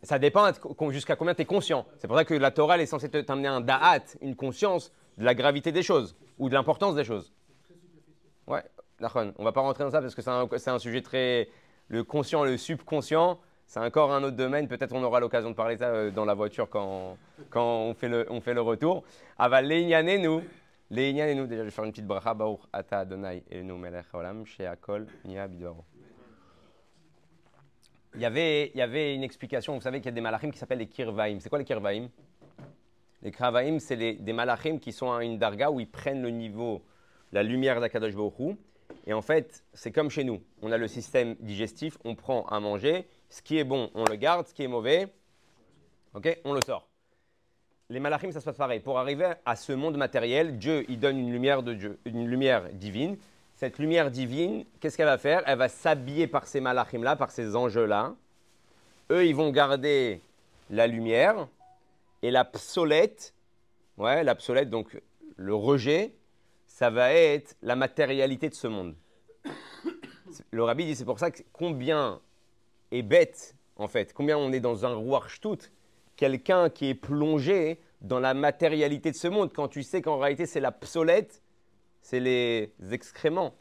[0.04, 0.52] Ça dépend
[0.90, 1.86] jusqu'à combien tu es conscient.
[1.98, 5.34] C'est pour ça que la Torah est censée t'amener un da'at, une conscience de la
[5.34, 7.34] gravité des choses ou de l'importance des choses.
[8.48, 8.64] Ouais,
[9.00, 9.26] d'accord.
[9.38, 11.48] On va pas rentrer dans ça parce que c'est un, sujet très.
[11.88, 14.68] Le conscient, le subconscient, c'est encore un autre domaine.
[14.68, 17.18] Peut-être on aura l'occasion de parler de ça euh, dans la voiture quand,
[17.50, 19.04] quand on, fait le, on fait le retour.
[19.38, 19.68] Aval
[20.20, 20.42] nous.
[20.90, 23.78] Les et nous, déjà, je vais faire une petite bracha, Baruch Ata Adonai et nous
[23.78, 24.44] Melech Olam,
[25.26, 25.86] Nia Bidoro.
[28.16, 30.52] Il y, avait, il y avait une explication, vous savez qu'il y a des malachim
[30.52, 31.40] qui s'appellent les kirvaim.
[31.40, 32.10] C'est quoi les kirvaim?
[33.24, 36.84] Les kirvaim, c'est des malachim qui sont à une darga où ils prennent le niveau,
[37.32, 38.56] la lumière d'Akadosh Baruch
[39.08, 40.42] Et en fait, c'est comme chez nous.
[40.62, 43.08] On a le système digestif, on prend à manger.
[43.30, 44.48] Ce qui est bon, on le garde.
[44.48, 45.08] Ce qui est mauvais,
[46.14, 46.88] ok, on le sort
[47.94, 48.80] les malachim, ça se passe pareil.
[48.80, 52.70] Pour arriver à ce monde matériel, Dieu, il donne une lumière de Dieu, une lumière
[52.74, 53.18] divine.
[53.64, 55.42] Cette lumière divine, qu'est-ce qu'elle va faire?
[55.46, 58.14] Elle va s'habiller par ces malachim-là, par ces anges-là.
[59.10, 60.20] Eux, ils vont garder
[60.70, 61.48] la lumière
[62.24, 63.34] et la psolette,
[63.98, 65.02] ouais, la donc
[65.38, 66.14] le rejet,
[66.68, 68.96] ça va être la matérialité de ce monde.
[70.52, 72.20] Le rabbi dit, c'est pour ça que combien
[72.92, 75.24] est bête, en fait, combien on est dans un roi
[76.18, 80.48] quelqu'un qui est plongé dans la matérialité de ce monde, quand tu sais qu'en réalité
[80.48, 80.74] c'est la
[82.04, 83.56] c'est les excréments,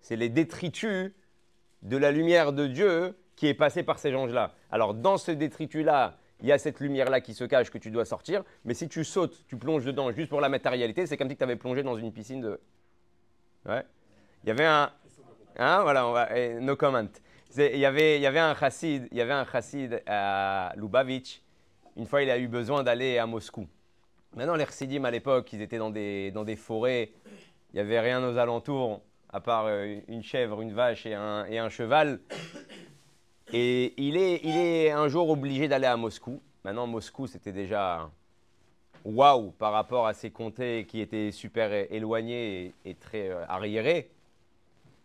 [0.00, 1.12] c'est les détritus
[1.82, 4.52] de la lumière de Dieu qui est passée par ces anges-là.
[4.72, 8.04] Alors dans ce détritus-là, il y a cette lumière-là qui se cache que tu dois
[8.04, 11.36] sortir, mais si tu sautes, tu plonges dedans juste pour la matérialité, c'est comme si
[11.36, 12.60] tu avais plongé dans une piscine de...
[13.64, 13.84] Ouais.
[14.42, 14.90] Il y avait un...
[15.58, 16.28] Hein, voilà, on va...
[16.60, 17.08] no comment.
[17.56, 21.42] Il y, avait, il y avait un chassid, il y avait un chassid à Lubavitch
[21.98, 23.66] une fois, il a eu besoin d'aller à Moscou.
[24.36, 27.10] Maintenant, les Chassidim, à l'époque, ils étaient dans des, dans des forêts.
[27.78, 31.68] Il n'y avait rien aux alentours, à part euh, une chèvre, une vache et un,
[31.68, 32.18] cheval.
[33.52, 36.42] Et il est, il est un jour obligé d'aller à Moscou.
[36.64, 38.10] Maintenant, Moscou, c'était déjà
[39.04, 44.10] waouh par rapport à ces comtés qui étaient super éloignés et, très euh, arriérés.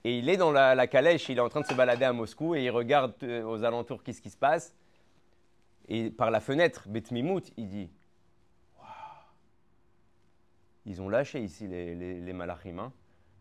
[0.03, 2.55] Et il est dans la, calèche, il est en train de se balader à Moscou
[2.55, 4.75] et il regarde euh, aux alentours qu'est-ce qui se passe.
[5.89, 7.91] Et par la fenêtre, Beth Mimout, il dit
[10.86, 12.78] ils ont lâché ici les, les, malachim.
[12.78, 12.92] Hein.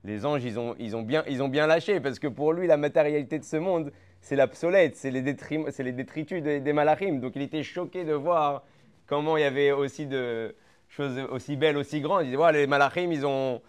[0.04, 2.68] Les anges, ils ont, ils, ont bien, ils ont bien lâché parce que pour lui,
[2.68, 7.20] la matérialité de ce monde, c'est l'obsolète, c'est les, les, détritus des, des, malachim.
[7.20, 8.64] Donc il était choqué de voir
[9.06, 10.56] comment il y avait aussi de
[10.90, 12.24] choses aussi belles, aussi grandes.
[12.24, 13.62] Il disait, voilà, les malachim, ils ont,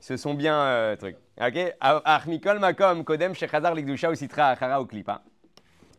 [0.00, 1.16] se sont bien euh, truc.
[1.40, 5.22] Ok Achmikol makom kodem shechazar likdusha ou sitra achara ou klipa.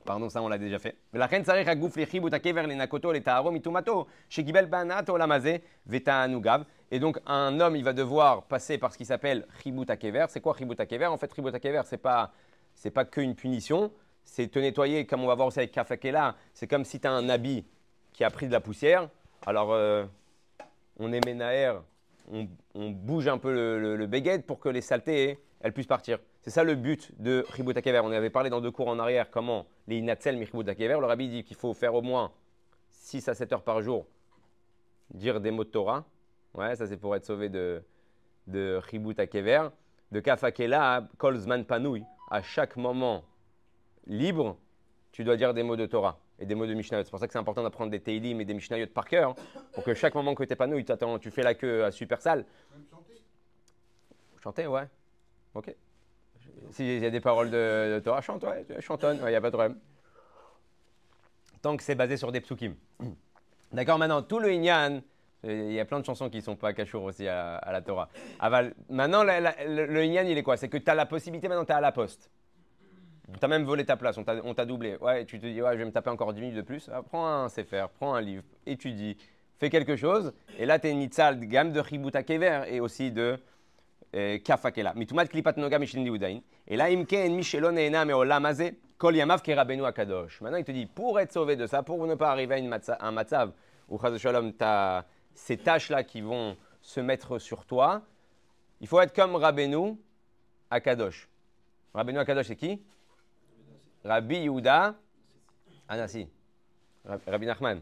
[0.05, 0.95] Pardon, ça on l'a déjà fait.
[1.13, 6.61] ולכן צריך הגוף לחיבוט הקבר לנקותו לטהרו מטומאתו שקיבל בהנאת העולם הזה ותענוגיו.
[6.90, 10.26] et donc un homme, il va devoir passer par ce qui s'appelle chibut kever.
[10.28, 11.06] C'est quoi chibut kever?
[11.06, 12.32] En fait, chibut kever, c'est pas
[12.74, 13.92] c'est pas qu'une punition,
[14.24, 16.36] c'est te nettoyer comme on va voir aussi avec kafakela.
[16.54, 17.66] C'est comme si tu as un habit
[18.12, 19.08] qui a pris de la poussière.
[19.46, 20.04] Alors euh,
[20.98, 21.74] on est ménaer
[22.74, 26.18] on, bouge un peu le, le, pour que les saletés elles puissent partir.
[26.42, 28.00] C'est ça le but de Chibut Kever.
[28.04, 30.98] On avait parlé dans deux cours en arrière comment les Inatzel Chibut Kever.
[31.00, 32.30] Le rabbi dit qu'il faut faire au moins
[32.90, 34.06] 6 à 7 heures par jour
[35.12, 36.04] dire des mots de Torah.
[36.54, 37.82] Ouais, ça c'est pour être sauvé de,
[38.46, 38.80] de
[39.30, 39.68] Kever.
[40.10, 42.02] De Kafakela, Kolzman Panoui.
[42.30, 43.24] À chaque moment
[44.06, 44.56] libre,
[45.12, 47.04] tu dois dire des mots de Torah et des mots de Mishnayot.
[47.04, 49.34] C'est pour ça que c'est important d'apprendre des Teilim et des Mishnayot par cœur,
[49.72, 52.44] pour que chaque moment que tu tu, tu fais la queue à super salle.
[52.72, 53.22] Même chanter
[54.42, 54.88] Chanter, ouais.
[55.54, 55.74] Ok.
[56.70, 59.56] S'il y a des paroles de, Torah, chante, ouais, chantonne, il n'y a pas de
[59.56, 59.78] problème.
[61.62, 62.74] Tant que c'est basé sur des psukim.
[63.72, 65.02] D'accord, maintenant, tout le Inyan,
[65.44, 68.08] il y a plein de chansons qui ne sont pas cachour aussi à, la Torah.
[68.40, 70.56] Aval, maintenant, le, le, Inyan, il est quoi?
[70.56, 72.30] C'est que tu as la possibilité, maintenant, tu es à la poste.
[73.32, 74.96] Tu as même volé ta place, on t'a doublé.
[75.00, 76.90] Ouais, tu te dis, ouais, je vais me taper encore 10 minutes de plus.
[76.92, 79.16] Ah, prends un CFR, prends un livre, étudie,
[79.58, 80.32] fais quelque chose.
[80.58, 83.38] Et là, tu es de gamme de Ributa Kever et aussi de
[84.16, 84.94] euh, Kafakela.
[85.28, 85.54] Klipat
[86.66, 90.40] Et là, imken michelon meolamaze kol yamav kerabenu akadosh.
[90.40, 93.12] Maintenant, il te dit, pour être sauvé de ça, pour ne pas arriver à un
[93.12, 93.52] matzav
[93.88, 94.64] où, shalom, tu
[95.38, 98.02] ces tâches-là qui vont se mettre sur toi,
[98.80, 99.96] il faut être comme Rabenu
[100.70, 101.28] Akadosh.
[101.94, 102.82] Rabenu Akadosh, c'est qui?
[104.04, 104.94] Rabbi Yehuda
[105.88, 106.28] Anassi.
[107.26, 107.80] Rabbi Nachman.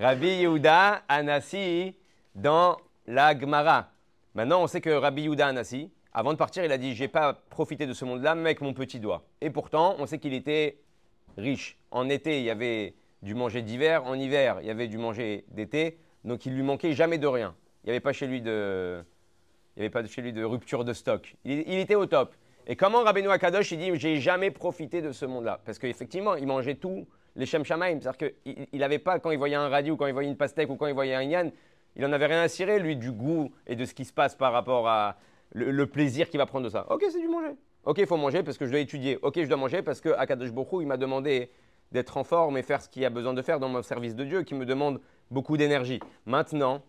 [0.00, 1.94] Rabbi Yehuda Anassi
[2.34, 3.90] dans la Gemara.
[4.34, 7.34] Maintenant, on sait que Rabbi Yehuda Anassi, avant de partir, il a dit J'ai pas
[7.34, 9.24] profité de ce monde-là, mais avec mon petit doigt.
[9.40, 10.80] Et pourtant, on sait qu'il était
[11.36, 11.78] riche.
[11.90, 14.04] En été, il y avait du manger d'hiver.
[14.04, 15.98] En hiver, il y avait du manger d'été.
[16.24, 17.54] Donc, il lui manquait jamais de rien.
[17.82, 19.02] Il n'y avait pas chez lui de,
[19.76, 21.36] il avait pas chez lui de rupture de stock.
[21.44, 22.34] il était au top.
[22.66, 26.46] Et comment Rabbeinu Akadosh, il dit J'ai jamais profité de ce monde-là Parce qu'effectivement, il
[26.46, 27.06] mangeait tout
[27.36, 28.00] les Shem Shamaim.
[28.00, 30.70] C'est-à-dire qu'il n'avait pas, quand il voyait un radis ou quand il voyait une pastèque
[30.70, 31.52] ou quand il voyait un yann,
[31.96, 34.34] il n'en avait rien à cirer, lui, du goût et de ce qui se passe
[34.34, 35.16] par rapport à
[35.52, 36.86] le, plaisir qu'il va prendre de ça.
[36.90, 37.54] Ok, c'est du manger.
[37.84, 39.18] Ok, il faut manger parce que je dois étudier.
[39.22, 41.50] Ok, je dois manger parce que Akadosh Bokhu, il m'a demandé
[41.92, 44.24] d'être en forme et faire ce qu'il a besoin de faire dans mon service de
[44.24, 46.00] Dieu, qui me demande beaucoup d'énergie.
[46.26, 46.82] Maintenant,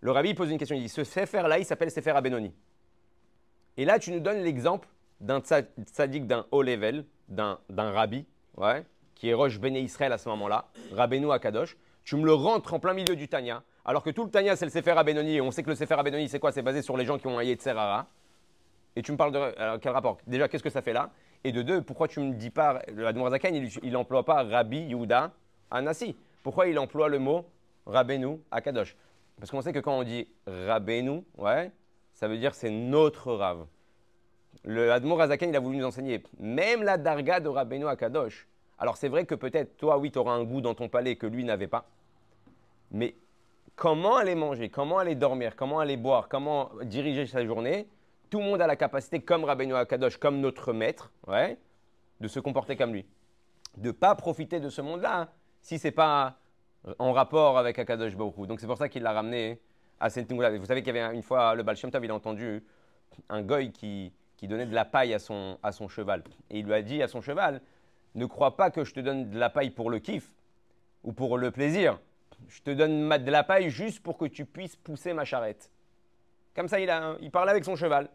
[0.00, 0.76] le rabbi pose une question.
[0.76, 2.52] Il dit Ce Sefer-là, il s'appelle Sefer Abenoni.
[3.76, 4.88] Et là, tu nous donnes l'exemple
[5.20, 8.24] d'un tzaddik d'un haut level, d'un rabbi,
[8.56, 12.74] ouais, qui est Roche Béné Israël à ce moment-là, Rabbeinu Akadosh, tu me le rentres
[12.74, 15.40] en plein milieu du Tanya, alors que tout le Tanya c'est le Sefer Abenoni, et
[15.40, 16.52] on sait que le Sefer Abenoni c'est quoi?
[16.52, 18.06] C'est basé sur les gens qui ont un Yetzerara.
[18.94, 19.38] Et tu me parles de.
[19.38, 20.18] Alors, quel rapport?
[20.26, 21.10] Déjà, qu'est-ce que ça fait là?
[21.44, 22.80] Et de deux, pourquoi tu me dis pas.
[22.92, 25.32] Le Zakan, il n'emploie pas Rabbi Yehuda
[25.70, 26.16] Anassi?
[26.42, 27.44] Pourquoi il emploie le mot
[27.86, 28.96] Rabbeinu Akadosh
[29.38, 31.72] Parce qu'on sait que quand on dit Rabbeinu, ouais,
[32.12, 33.66] ça veut dire c'est notre Rav
[34.64, 38.48] le Admor Azaken, il a voulu nous enseigner même la darga de Rabbeinu Akadosh.
[38.78, 41.26] Alors c'est vrai que peut-être toi, oui, tu auras un goût dans ton palais que
[41.26, 41.86] lui n'avait pas.
[42.90, 43.14] Mais
[43.74, 47.88] comment aller manger, comment aller dormir, comment aller boire, comment diriger sa journée,
[48.28, 51.58] tout le monde a la capacité, comme Rabbeinu Akadosh, comme notre maître, ouais,
[52.20, 53.06] de se comporter comme lui.
[53.76, 55.28] De ne pas profiter de ce monde-là hein,
[55.60, 56.38] si ce n'est pas
[56.98, 59.60] en rapport avec Akadosh Baruch Donc c'est pour ça qu'il l'a ramené
[60.00, 62.62] à cette Vous savez qu'il y avait une fois, le Baal il a entendu
[63.28, 66.22] un goy qui, qui donnait de la paille à son, à son cheval.
[66.50, 67.60] Et il lui a dit à son cheval,
[68.14, 70.30] ne crois pas que je te donne de la paille pour le kiff
[71.04, 71.98] ou pour le plaisir.
[72.48, 75.70] Je te donne de la paille juste pour que tu puisses pousser ma charrette.
[76.54, 78.08] Comme ça, il, a, il parlait avec son cheval.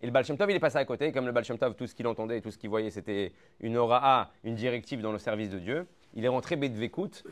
[0.00, 1.10] Et le Baal il est passé à côté.
[1.10, 1.44] Comme le Baal
[1.76, 5.12] tout ce qu'il entendait et tout ce qu'il voyait, c'était une aura, une directive dans
[5.12, 5.86] le service de Dieu.
[6.14, 7.24] Il est rentré Bedvekut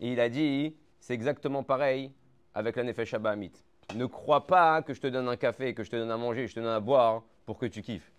[0.00, 2.12] et il a dit c'est exactement pareil
[2.54, 3.52] avec la Nefesh Amit.
[3.94, 6.42] Ne crois pas que je te donne un café, que je te donne à manger,
[6.42, 8.12] que je te donne à boire pour que tu kiffes.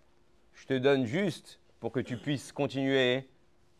[0.54, 3.28] Je te donne juste pour que tu puisses continuer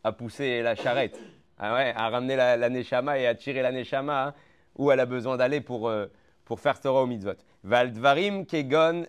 [0.03, 1.19] à pousser la charrette,
[1.57, 4.33] ah à ramener la, la et à tirer la neshama
[4.75, 6.07] où elle a besoin d'aller pour, euh,
[6.45, 7.35] pour faire Torah au mitzvot.
[7.63, 9.05] Valdvarim kegon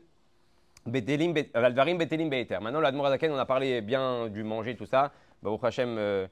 [0.84, 2.28] betelim betelim.
[2.28, 5.12] Maintenant, l'Admor on a parlé bien du manger, tout ça.
[5.42, 6.26] Baruch Hashem, euh,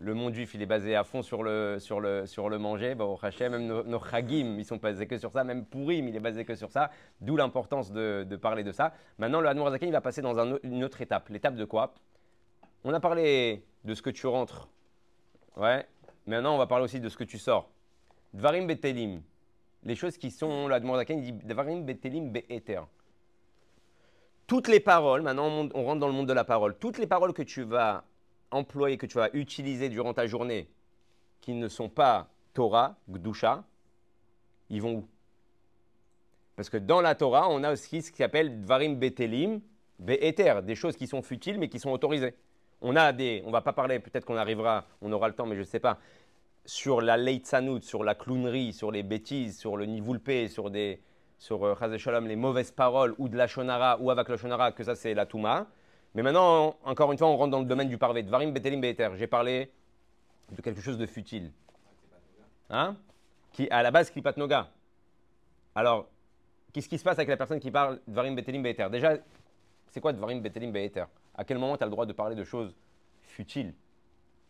[0.00, 2.94] le monde juif, il est basé à fond sur le, sur le, sur le manger.
[2.98, 5.44] Au Hachem, même nos, nos chagim, ils sont basés que sur ça.
[5.44, 6.90] Même Purim, il est basé que sur ça.
[7.20, 8.92] D'où l'importance de, parler de ça.
[9.18, 11.28] Maintenant, le Hanmour il va passer dans une autre étape.
[11.28, 11.94] L'étape de quoi?
[12.84, 14.68] On a parlé de ce que tu rentres.
[15.56, 15.86] Ouais.
[16.26, 17.70] Maintenant, on va parler aussi de ce que tu sors.
[18.34, 19.22] Dvarim betelim.
[19.84, 22.80] Les choses qui sont, le Hanmour il dit Dvarim betelim be'eter.
[24.46, 27.32] Toutes les paroles, maintenant on rentre dans le monde de la parole, toutes les paroles
[27.32, 28.04] que tu vas
[28.50, 30.68] employer, que tu vas utiliser durant ta journée,
[31.40, 33.64] qui ne sont pas Torah, Gdusha,
[34.70, 35.08] ils vont où?
[36.56, 39.60] Parce que dans la Torah, on a aussi ce qui s'appelle Dvarim Betelim,
[39.98, 42.34] Be'eter, des choses qui sont futiles mais qui sont autorisées.
[42.80, 45.54] On a des, on va pas parler, peut-être qu'on arrivera, on aura le temps, mais
[45.54, 45.98] je ne sais pas,
[46.64, 51.00] sur la leitzanout, sur la clownerie, sur les bêtises, sur le nivoulpé, sur des,
[51.38, 54.94] sur euh, les mauvaises paroles, ou de la shonara, ou avec la shonara, que ça
[54.94, 55.66] c'est la touma.
[56.16, 58.22] Mais maintenant, encore une fois, on rentre dans le domaine du parvé.
[58.22, 59.10] Dvarim betelim be'eter.
[59.16, 59.70] J'ai parlé
[60.50, 61.52] de quelque chose de futile.
[62.70, 62.96] Hein?
[63.52, 64.70] Qui, à la base, klipat noga.
[65.74, 66.08] Alors,
[66.72, 68.88] qu'est-ce qui se passe avec la personne qui parle dvarim betelim be'eter?
[68.90, 69.18] Déjà,
[69.88, 71.04] c'est quoi dvarim betelim be'eter?
[71.34, 72.74] À quel moment tu as le droit de parler de choses
[73.20, 73.74] futiles?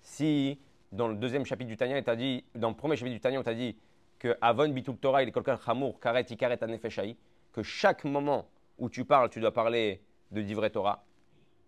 [0.02, 0.60] Si,
[0.92, 3.54] dans le deuxième chapitre du Tanya, dit, dans le premier chapitre du Tanya, on t'a
[3.54, 3.76] dit
[4.20, 7.16] que Avon bitul Torah, il est quelqu'un chamour, karet ikaret anefeshai,
[7.52, 8.46] que chaque moment
[8.78, 10.00] où tu parles, tu dois parler
[10.30, 11.02] de divrei Torah.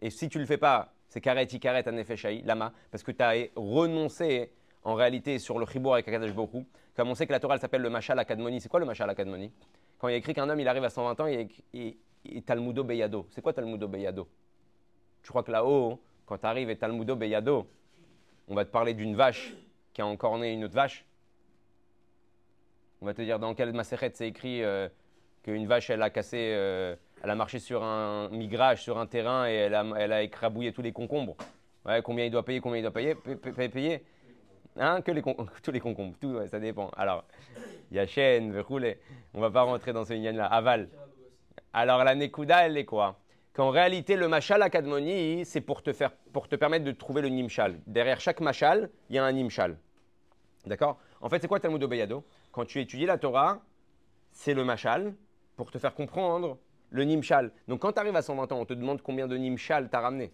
[0.00, 3.22] Et si tu ne le fais pas, c'est karet ikaret anefeshai, lama, parce que tu
[3.22, 4.52] as renoncé
[4.84, 6.64] en réalité sur le chibour avec Akadash Hu.
[6.94, 8.60] Comme on sait que la Torah elle s'appelle le Machal Akadmoni.
[8.60, 9.52] C'est quoi le Machal Akadmoni?
[9.98, 11.40] Quand il y a écrit qu'un homme il arrive à 120 ans, il
[11.74, 11.92] y a
[12.24, 13.26] il- Talmudo Beyado.
[13.30, 14.28] C'est quoi Talmudo Beyado?
[15.22, 17.66] Je crois que là-haut, quand tu arrives et Talmudo Beyado,
[18.48, 19.54] on va te parler d'une vache
[19.92, 21.04] qui a encorné une autre vache?
[23.00, 24.88] On va te dire dans quel Maseret c'est écrit euh,
[25.42, 29.48] qu'une vache elle a cassé, euh, elle a marché sur un migrage, sur un terrain
[29.48, 31.36] et elle a, écrabouillé tous les concombres.
[32.04, 34.04] Combien il doit payer, combien il doit payer, pa- pa- pa- payer.
[34.76, 35.22] Hein, que les
[35.62, 36.90] tous les concombres, tout, ça dépend.
[36.96, 37.24] Alors,
[37.90, 38.98] il y a chaîne, verroulé.
[39.34, 40.46] On va pas rentrer dans ce yann-là.
[40.46, 40.88] Aval.
[41.72, 43.18] Alors, la Nekuda, elle est quoi?
[43.54, 47.28] Qu'en réalité, le machal akadmoni, c'est pour te, faire, pour te permettre de trouver le
[47.28, 47.80] nimshal.
[47.86, 49.76] Derrière chaque machal, il y a un nimshal.
[50.66, 50.98] D'accord?
[51.20, 53.60] En fait, c'est quoi Talmud Beyado Quand tu étudies la Torah,
[54.30, 55.14] c'est le machal
[55.56, 56.58] pour te faire comprendre
[56.90, 57.52] le nimshal.
[57.66, 60.00] Donc, quand tu arrives à 120 ans, on te demande combien de nimshal tu as
[60.00, 60.32] ramené.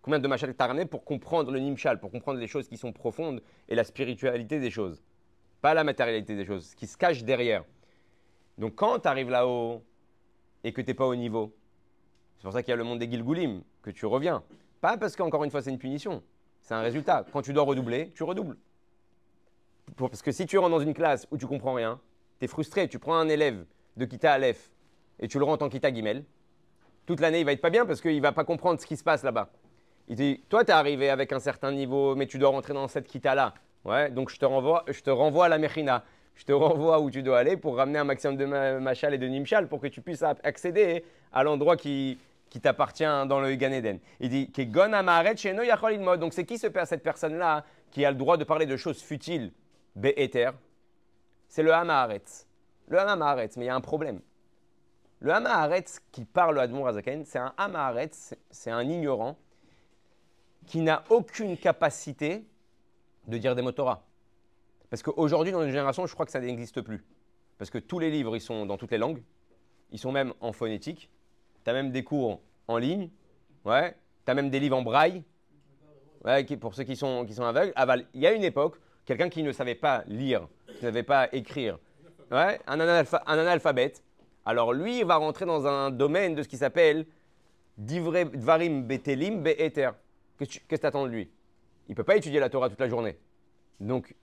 [0.00, 2.76] Combien de machal tu as ramené pour comprendre le nimshal, pour comprendre les choses qui
[2.76, 5.02] sont profondes et la spiritualité des choses.
[5.60, 7.64] Pas la matérialité des choses, ce qui se cache derrière.
[8.58, 9.82] Donc, quand tu arrives là-haut
[10.64, 11.54] et que tu n'es pas au niveau,
[12.36, 14.42] c'est pour ça qu'il y a le monde des Gilgoulim, que tu reviens.
[14.80, 16.22] Pas parce qu'encore une fois, c'est une punition.
[16.60, 17.24] C'est un résultat.
[17.32, 18.56] Quand tu dois redoubler, tu redoubles.
[19.96, 22.00] Parce que si tu rentres dans une classe où tu comprends rien,
[22.38, 23.64] tu es frustré, tu prends un élève
[23.96, 24.72] de Kita Aleph
[25.22, 26.24] et tu le rends en Kita Gimel,
[27.06, 29.04] toute l'année, il va être pas bien parce qu'il va pas comprendre ce qui se
[29.04, 29.48] passe là-bas.
[30.08, 32.88] Il dit, toi, tu es arrivé avec un certain niveau, mais tu dois rentrer dans
[32.88, 33.54] cette Kita-là.
[33.84, 36.04] Ouais, donc je te, renvoie, je te renvoie à la Mechina.
[36.34, 39.18] Je te renvoie où tu dois aller pour ramener un maximum de ma- Machal et
[39.18, 42.18] de Nimshal pour que tu puisses accéder à l'endroit qui,
[42.62, 43.98] t'appartient dans le Gan Eden.
[44.20, 45.34] Il dit Kegon amaret.
[46.18, 49.52] Donc c'est qui ce, cette personne-là qui a le droit de parler de choses futiles,
[49.96, 50.50] Be'eter
[51.48, 52.46] C'est le Hamaharetz.
[52.88, 54.20] Le Hamaharetz, mais il y a un problème.
[55.22, 56.84] Le Hamaharetz qui parle à Admon
[57.24, 59.38] c'est un Hamaharetz, c'est- un ignorant
[60.66, 62.44] qui n'a aucune capacité
[63.28, 64.04] de dire des mots Torah.
[64.90, 67.04] Parce qu'aujourd'hui, dans notre génération, je crois que ça n'existe plus.
[67.56, 69.22] Parce que tous les livres, ils sont dans toutes les langues.
[69.92, 71.08] Ils sont même en phonétique.
[71.64, 73.08] Tu as même des cours en ligne.
[73.64, 73.94] Ouais.
[74.24, 75.22] Tu as même des livres en braille.
[76.24, 77.72] Ouais, pour ceux qui sont, qui sont aveugles.
[78.12, 81.28] Il y a une époque, quelqu'un qui ne savait pas lire, qui ne savait pas
[81.32, 81.78] écrire,
[82.30, 84.02] ouais, un analphabète,
[84.44, 87.06] alors lui, il va rentrer dans un domaine de ce qui s'appelle
[87.78, 89.90] Dvarim Betelim Be'eter.
[90.38, 91.30] Qu'est-ce que tu attends de lui?
[91.88, 93.18] Il ne peut pas étudier la Torah toute la journée.
[93.80, 94.14] Donc,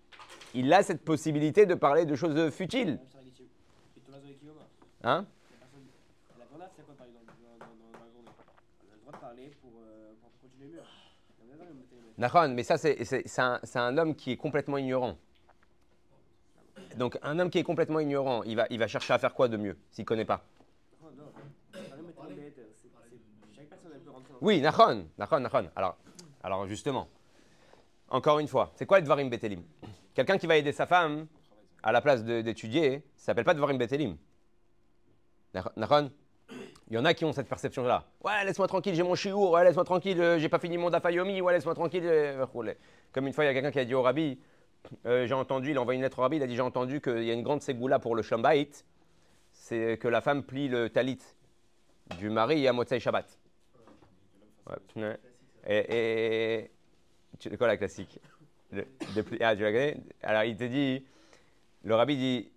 [0.54, 3.00] il a cette possibilité de parler de choses futiles.
[5.04, 5.26] Hein?
[6.38, 8.32] La grenade, c'est quoi par exemple dans, dans, dans, dans la journée?
[8.84, 10.80] On a le droit de parler pour, euh, continuer
[12.18, 15.18] Nahon, mais ça, un, c'est un homme qui est complètement ignorant.
[16.98, 19.58] Donc, un homme qui est complètement ignorant, il va, il chercher à faire quoi de
[19.58, 20.44] mieux s'il ne connaît pas?
[24.42, 25.70] Oui, Nahon, Nahon, Nahon.
[25.76, 25.98] Alors,
[26.44, 27.08] alors, justement,
[28.10, 29.62] encore une fois, c'est quoi le Dvarim Betelim?
[30.14, 31.28] Quelqu'un qui va aider sa femme
[31.84, 34.18] à la place d'étudier, ça s'appelle pas Dvarim Betelim.
[35.76, 36.12] Nahon
[36.90, 38.06] Il y en a qui ont cette perception-là.
[38.24, 39.52] Ouais, laisse-moi tranquille, j'ai mon chiour.
[39.52, 41.42] Ouais, laisse-moi tranquille, euh, j'ai pas fini mon dafayomi.
[41.42, 42.04] Ouais, laisse-moi tranquille.
[42.06, 42.46] euh.
[43.12, 44.40] Comme une fois, il y a quelqu'un qui a dit au rabbi,
[45.06, 47.02] euh, j'ai entendu, il a envoyé une lettre au rabbi, il a dit, j'ai entendu
[47.02, 48.70] qu'il y a une grande ségoula pour le Shambait,
[49.52, 51.20] c'est que la femme plie le talit
[52.18, 53.38] du mari à Motzei Shabbat.
[55.68, 56.70] Et,
[57.46, 58.20] et- quoi la classique?
[59.42, 59.98] Ah, tu la connais?
[60.24, 61.06] Alors, il te dit,
[61.84, 62.52] le rabbi dit,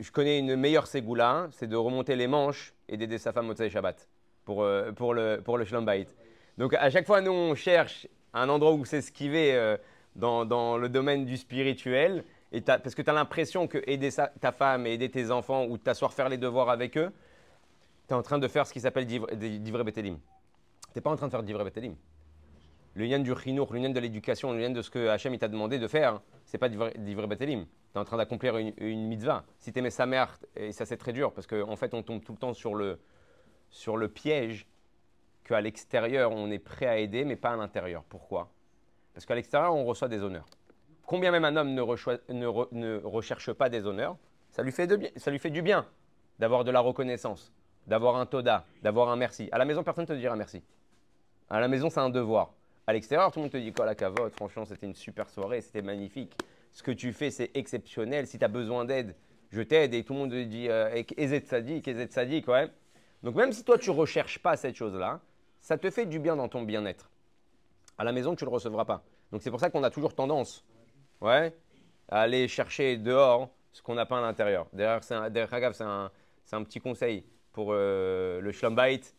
[0.00, 3.70] je connais une meilleure ségoula, c'est de remonter les manches et d'aider sa femme Tzaï
[3.70, 4.08] Shabbat
[4.44, 5.64] pour, euh, pour le, pour le.
[6.58, 9.76] Donc, à chaque fois, nous, on cherche un endroit où s'esquiver euh,
[10.16, 12.24] dans, le domaine du spirituel,
[12.64, 16.12] parce que tu as l'impression que aider ta femme et aider tes enfants ou t'asseoir
[16.12, 17.12] faire les devoirs avec eux,
[18.06, 20.18] tu es en train de faire ce qui s'appelle divre- betelim.
[20.92, 21.96] Tu pas en train de faire divrei betelim.
[22.94, 25.48] Le lien du chinour, le lien de l'éducation, le lien de ce que Hachem t'a
[25.48, 27.64] demandé de faire, c'est pas divrei betelim.
[27.64, 29.44] Tu es en train d'accomplir une, mitzvah.
[29.58, 32.02] Si tu aimais sa mère, et ça c'est très dur, parce qu'en en fait on
[32.04, 33.00] tombe tout le temps sur le,
[33.70, 34.66] sur le piège
[35.42, 38.04] qu'à l'extérieur on est prêt à aider, mais pas à l'intérieur.
[38.04, 38.53] Pourquoi?
[39.14, 40.46] Parce qu'à l'extérieur on reçoit des honneurs.
[41.06, 44.16] Combien même un homme ne, recherche pas des honneurs,
[44.50, 45.86] ça lui fait, de ça lui fait du bien
[46.38, 47.52] d'avoir de la reconnaissance,
[47.86, 49.48] d'avoir un toda, d'avoir un merci.
[49.52, 50.62] À la maison, personne ne te dira merci.
[51.48, 52.54] À la maison, c'est un devoir.
[52.86, 55.60] À l'extérieur, tout le monde te dit quoi la cavote, franchement, c'était une super soirée,
[55.60, 56.36] c'était magnifique.
[56.72, 58.26] Ce que tu fais, c'est exceptionnel.
[58.26, 59.14] Si tu as besoin d'aide,
[59.50, 59.94] je t'aide.
[59.94, 62.68] Et tout le monde te dit euh, Ezet Sadik, Ezet Sadik, ouais.
[63.22, 65.20] Donc même si toi, tu recherches pas cette chose-là,
[65.60, 67.10] ça te fait du bien dans ton bien-être.
[67.98, 69.04] À la maison, tu ne le recevras pas.
[69.32, 70.64] Donc c'est pour ça qu'on a toujours tendance
[71.20, 71.56] ouais,
[72.08, 74.66] à aller chercher dehors ce qu'on n'a pas à l'intérieur.
[74.72, 75.30] Derrière, c'est un,
[75.72, 76.10] c'est un,
[76.52, 79.14] un petit conseil pour euh, le Bayit,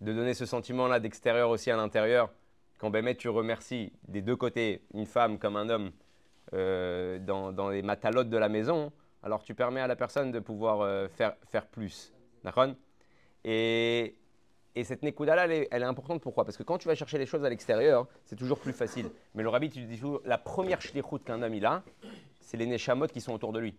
[0.00, 2.30] de donner ce sentiment-là d'extérieur aussi à l'intérieur.
[2.78, 5.90] Quand Bémet, tu remercies des deux côtés, une femme comme un homme,
[6.54, 10.40] euh, dans, dans les matalotes de la maison, alors tu permets à la personne de
[10.40, 12.12] pouvoir euh, faire, faire plus.
[12.42, 12.68] D'accord?
[13.44, 14.16] Et,
[14.76, 16.20] et cette Nekuda-là, elle, est- elle est importante.
[16.22, 16.44] Pourquoi?
[16.44, 19.10] Parce que quand tu vas chercher les choses à l'extérieur, c'est toujours plus facile.
[19.34, 21.82] Mais le rabbi, tu dis toujours, la première shlichut qu'un homme il a,
[22.40, 23.74] c'est les neshamot qui sont autour de lui.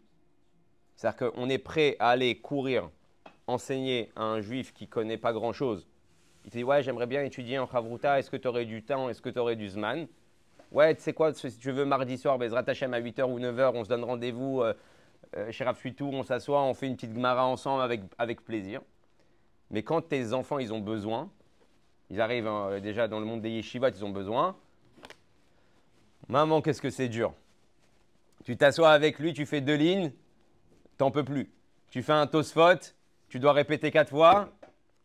[0.96, 2.90] C'est-à-dire qu'on est prêt à aller courir,
[3.48, 5.88] enseigner à un juif qui connaît pas grand-chose.
[6.46, 9.10] Il te dit, ouais, j'aimerais bien étudier en Chavruta, est-ce que tu aurais du temps,
[9.10, 10.08] est-ce que tu aurais du Zman?
[10.72, 13.72] Ouais, tu sais quoi, si tu veux mardi soir, Bezrat Hashem à 8h ou 9h,
[13.76, 14.74] on se donne rendez-vous euh,
[15.38, 18.82] euh, chez Rav on s'assoit, on fait une petite Gemara ensemble avec, avec plaisir.
[19.72, 21.30] Mais quand tes enfants, ils ont besoin,
[22.10, 24.56] ils arrivent hein, déjà dans le monde des yeshivot, ils ont besoin.
[26.28, 27.34] Maman, qu'est-ce que c'est dur.
[28.44, 30.12] Tu t'assois avec lui, tu fais deux lignes,
[30.98, 31.50] t'en peux plus.
[31.90, 32.94] Tu fais un tosfot,
[33.30, 34.50] tu dois répéter quatre fois,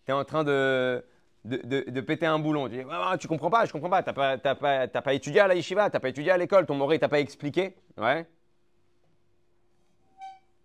[0.05, 1.05] tu es en train de,
[1.44, 2.68] de, de- péter un boulon.
[2.90, 5.55] Ah, tu comprends pas, je comprends pas, pas, t'as pas, t'as pas étudié à la
[5.55, 7.76] yeshiva, tu n'as pas étudié à l'école, ton moré t'a pas expliqué.
[7.96, 8.26] Ouais.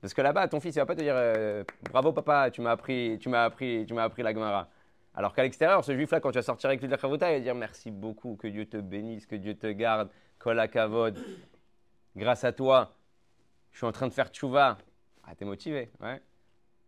[0.01, 2.71] Parce que là-bas, ton fils, il va pas te dire euh, bravo papa, tu m'as
[2.71, 4.67] appris, tu m'as appris, tu m'as appris la Gemara.
[5.13, 7.35] Alors qu'à l'extérieur, ce juif-là, quand tu vas sortir avec lui de la Chavruta, il
[7.35, 10.09] va dire merci beaucoup, que Dieu te bénisse, que Dieu te garde,
[10.39, 11.19] kol hakavod.
[12.15, 12.95] Grâce à toi,
[13.71, 14.77] je suis en train de faire tchouva.
[15.23, 16.21] Ah, t'es motivé, ouais.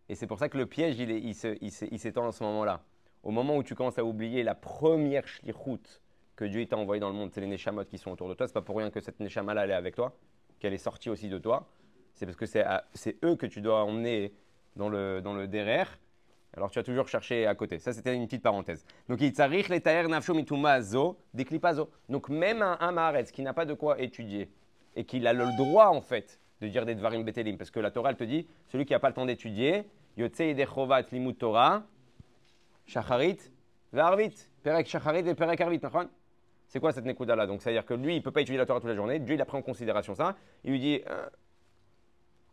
[0.08, 2.80] Et c'est pour ça que le piège, il est- s'étend en ce moment-là.
[3.22, 6.00] Au moment où tu commences à oublier la première shlichut
[6.36, 8.46] que Dieu t'a envoyée dans le monde, c'est les neshamot qui sont autour de toi.
[8.46, 10.14] C'est pas pour rien que cette neshama-là, elle est avec toi,
[10.58, 11.68] qu'elle est sortie aussi de toi.
[12.14, 14.32] C'est parce que c'est eux que tu dois emmener
[14.76, 15.98] dans le, dans le derrière.
[16.56, 17.78] Alors tu vas toujours chercher à côté.
[17.78, 18.84] Ça, c'était une petite parenthèse.
[19.08, 21.90] Donc, il tsarich letaer nafsho mituma zo deklipazo.
[22.08, 24.48] Donc, même un, Maharetz qui n'a pas de quoi étudier
[24.94, 27.90] et qui a le droit, en fait, de dire des dvarim betelim, parce que la
[27.90, 29.84] Torah, elle te dit, celui qui n'a pas le temps d'étudier,
[30.16, 31.82] yedechovat limut Torah,
[32.86, 33.38] shacharit,
[33.92, 35.80] ve'arvit, perek shacharit et perek arvit,
[36.68, 38.66] C'est quoi cette nekuda là Donc, c'est-à-dire que lui, il ne peut pas étudier la
[38.66, 39.18] Torah toute la journée.
[39.18, 40.36] Dieu, il a pris en considération ça.
[40.62, 41.26] Il lui dit, euh,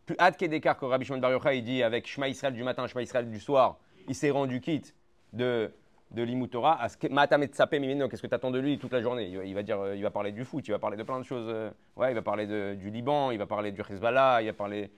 [0.06, 2.86] plus hâte qu'il d'écart que Rabbi Shimon Bar Yochai, dit avec Shema Israël du matin,
[2.86, 4.94] Shema Israël du soir, il s'est rendu quitte
[5.32, 5.72] de,
[6.10, 6.80] de l'Imut Torah.
[6.80, 9.28] à ce que- qu'est-ce que tu attends de lui toute la journée?
[9.28, 11.24] Il va, dire, euh, il va parler du foot, il va parler de plein de
[11.24, 11.46] choses.
[11.48, 14.90] euh, ouais, il va parler du Liban, il va parler du Hezbollah, il va parler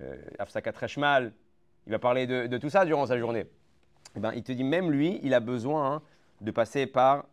[0.00, 0.16] euh,
[1.86, 3.46] il va parler de, tout ça durant sa journée.
[4.16, 6.02] Eh ben, il te dit, même lui, il a besoin
[6.40, 7.26] de passer par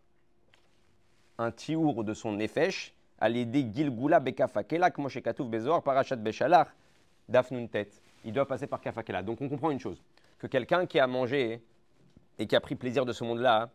[1.37, 6.67] un tiour de son nefesh, à l'aider Gilgula Bekafakelak, Moshe Katouf Bezor, Parashat Beshalach,
[7.31, 7.89] Dafnun Tet.
[8.23, 9.23] Il doit passer par Kafakela.
[9.23, 10.01] Donc on comprend une chose,
[10.37, 11.61] que quelqu'un qui a mangé
[12.37, 13.69] et qui a pris plaisir de ce monde-là,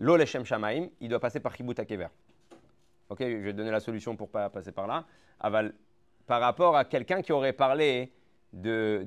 [0.00, 2.08] Lo Leshem Shamaim, il doit passer par Chibut Akever.
[3.08, 5.04] Ok, je vais donner la solution pour pas passer par là.
[6.26, 8.12] Par rapport à quelqu'un qui aurait parlé
[8.52, 9.04] de,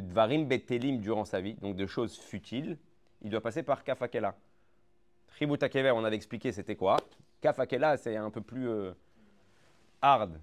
[0.00, 2.78] Dvarim Betelim durant sa vie, donc de choses futiles,
[3.22, 4.34] il doit passer par Kafakela.
[5.36, 6.96] Chibut Akever, on avait expliqué c'était quoi.
[7.40, 8.92] Kafakela, c'est un peu plus euh,
[10.00, 10.40] hard.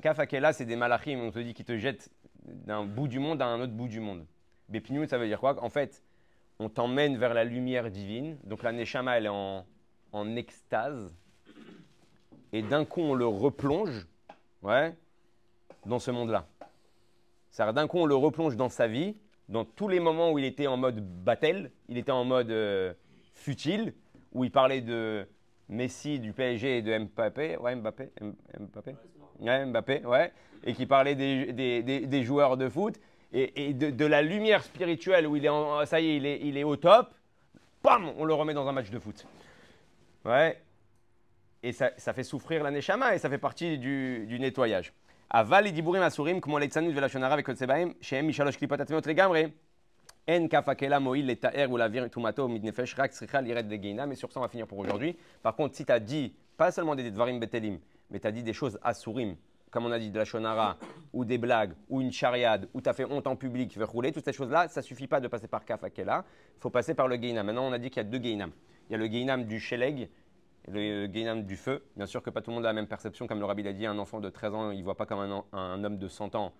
[0.00, 2.10] Kafakela, c'est des malachim, on te dit, qui te jettent
[2.44, 4.24] d'un bout du monde à un autre bout du monde.
[4.68, 5.62] Bepinout, ça veut dire quoi?
[5.62, 6.02] En fait,
[6.58, 8.38] on t'emmène vers la lumière divine.
[8.44, 9.64] Donc la Neshama, elle est
[10.12, 11.14] en, extase.
[12.52, 14.06] Et d'un coup, on le replonge
[14.62, 14.94] ouais,
[15.84, 16.46] dans ce monde-là.
[17.50, 19.16] C'est-à-dire, d'un coup, on le replonge dans sa vie,
[19.48, 22.94] dans tous les moments où il était en mode battle, il était en mode euh,
[23.34, 23.94] futile,
[24.32, 25.26] où il parlait de
[25.68, 27.56] Messi du PSG et de Mbappé.
[27.58, 28.10] Ouais, Mbappé.
[28.58, 28.94] Mbappé?
[29.39, 30.31] Ouais, Mbappé, ouais.
[30.63, 32.99] Et qui parlait des, des, des, joueurs de foot
[33.33, 36.25] et, et de, de, la lumière spirituelle où il est, en, ça y est, il
[36.25, 37.09] est, il est au top.
[37.83, 39.25] Bam, on le remet dans un match de foot.
[40.23, 40.61] Ouais.
[41.63, 44.91] Et ça, ça fait souffrir la Neshama et ça fait partie du, du nettoyage.
[45.33, 49.45] אבל דיבורים אסורים כמו ליצנות ולשון הרע וקודשי בהם, שהם משלוש קליפות הטמעות לגמרי,
[50.27, 54.05] En kafakela moïl les ta'er ou la tumato midnefesh rak sricha liret de geina.
[54.05, 55.17] Mais sur ça, on va finir pour aujourd'hui.
[55.41, 57.79] Par contre, si tu as dit, pas seulement des dvarim betelim,
[58.10, 59.36] mais tu as dit des choses asurim,
[59.70, 60.76] comme on a dit de la shonara,
[61.12, 63.84] ou des blagues, ou une chariade, ou tu as fait honte en public, tu veux
[63.84, 66.24] rouler, toutes ces choses-là, ça suffit pas de passer par kafakela.
[66.56, 67.46] Il faut passer par le geinam.
[67.46, 68.50] Maintenant, on a dit qu'il y a deux geinam.
[68.88, 70.08] Il y a le geinam du sheleg,
[70.68, 71.84] le geinam du feu.
[71.96, 73.26] Bien sûr que pas tout le monde a la même perception.
[73.26, 75.84] Comme le rabbi l'a dit, un enfant de 13 ans, il voit pas comme un,
[75.84, 76.52] homme de 100 ans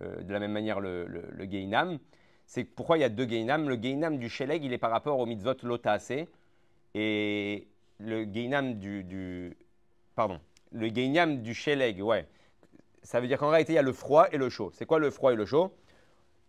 [0.00, 1.98] euh, de la même manière le, le, le geinam
[2.46, 3.68] c'est pourquoi il y a deux Geinam.
[3.68, 6.12] Le Geinam du Sheleg, il est par rapport au mitzvot Lotase.
[6.94, 9.56] Et le Geinam du,
[10.14, 10.38] Pardon.
[10.72, 12.26] Le Geinam du Sheleg, ouais.
[13.02, 14.70] Ça veut dire qu'en réalité, il y a le froid et le chaud.
[14.74, 15.74] C'est quoi le froid et le chaud?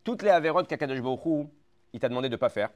[0.03, 1.47] Toutes les Averot qu'Akadosh Baruch
[1.93, 2.69] il t'a demandé de ne pas faire.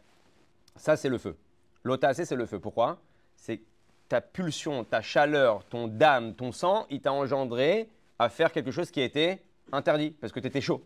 [0.76, 1.36] Ça, c'est le feu.
[1.84, 2.60] L'Otase, c'est le feu.
[2.60, 3.00] Pourquoi?
[3.36, 3.62] C'est
[4.08, 7.90] ta pulsion, ta chaleur, ton dame, ton sang, il t'a engendré
[8.20, 9.42] à faire quelque chose qui était
[9.72, 10.84] interdit parce que tu étais chaud.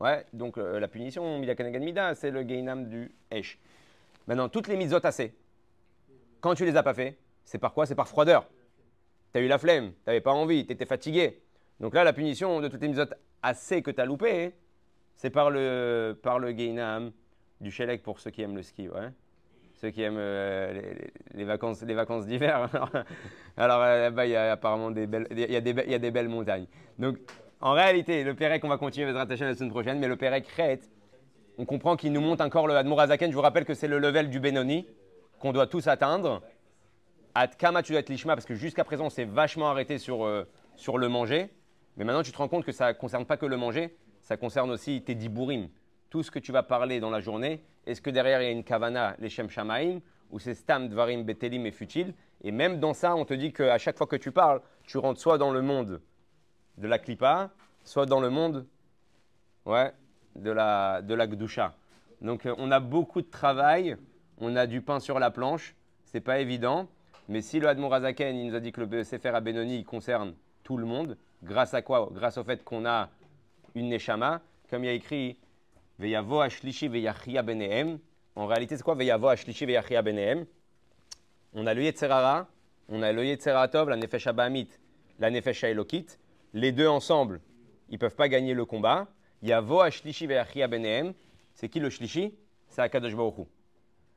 [0.00, 3.58] Ouais, donc euh, la punition, Mida c'est le Gainam du Esh.
[4.26, 5.00] Maintenant, toutes les mitzvot
[6.40, 7.86] quand tu les as pas fait, c'est par quoi?
[7.86, 8.48] C'est par froideur.
[9.32, 11.42] Tu as eu la flemme, tu n'avais pas envie, tu étais fatigué.
[11.80, 14.52] Donc là, la punition de toutes les mitzvot assez que tu as loupé,
[15.16, 17.12] c'est par le, par le Gainam
[17.60, 18.88] du Shelek pour ceux qui aiment le ski.
[18.88, 19.08] Ouais.
[19.74, 20.92] Ceux qui aiment euh,
[21.34, 22.68] les, vacances, les vacances d'hiver.
[23.56, 26.10] Alors euh, là-bas, il y a apparemment des belles, y a des, y a des
[26.10, 26.66] belles montagnes.
[26.98, 27.18] Donc
[27.60, 30.44] en réalité, le Pérec, on va continuer à rattacher la semaine prochaine, mais le Pérec
[30.44, 30.90] Crète,
[31.58, 33.30] on comprend qu'il nous monte encore le Admorazaken.
[33.30, 34.86] Je vous rappelle que c'est le level du Benoni
[35.38, 36.42] qu'on doit tous atteindre.
[37.34, 40.24] At Kama, tu dois être Lishma, parce que jusqu'à présent, on s'est vachement arrêté sur,
[40.24, 41.50] euh, sur le manger.
[41.96, 44.36] Mais maintenant, tu te rends compte que ça ne concerne pas que le manger, ça
[44.36, 45.68] concerne aussi tes dibourim.
[46.10, 48.50] Tout ce que tu vas parler dans la journée, est-ce que derrière il y a
[48.50, 52.94] une kavana, les shem shamaim, ou c'est stam, dvarim, betelim et futile Et même dans
[52.94, 55.62] ça, on te dit qu'à chaque fois que tu parles, tu rentres soit dans le
[55.62, 56.00] monde
[56.78, 57.50] de la klipa,
[57.84, 58.66] soit dans le monde
[59.66, 59.92] ouais,
[60.36, 61.74] de la, de la gdusha.
[62.20, 63.96] Donc euh, on a beaucoup de travail,
[64.38, 65.74] on a du pain sur la planche,
[66.04, 66.88] c'est pas évident,
[67.28, 70.76] mais si le Admorazaken il nous a dit que le Sefer à Benoni concerne tout
[70.76, 73.10] le monde, grâce à quoi Grâce au fait qu'on a
[73.74, 75.38] une Neshama, comme il y a écrit
[75.98, 77.98] Veyavo Ashlishi Veyachia Benehem.
[78.34, 80.46] En réalité, c'est quoi Veyavo Ashlishi Veyachia Benehem?
[81.54, 82.48] On a le Yetzerara,
[82.88, 84.68] on a le Yetzeratov, la Nefesh Abahamit,
[85.18, 86.06] la Nefesh Elokit,
[86.54, 87.40] les deux ensemble,
[87.88, 89.06] ils ne peuvent pas gagner le combat.
[89.42, 91.12] Il y a Vo Shlishi Ve'achia Benehem.
[91.54, 92.34] C'est qui le Shlishi?
[92.68, 93.42] C'est Akadosh Baruchu.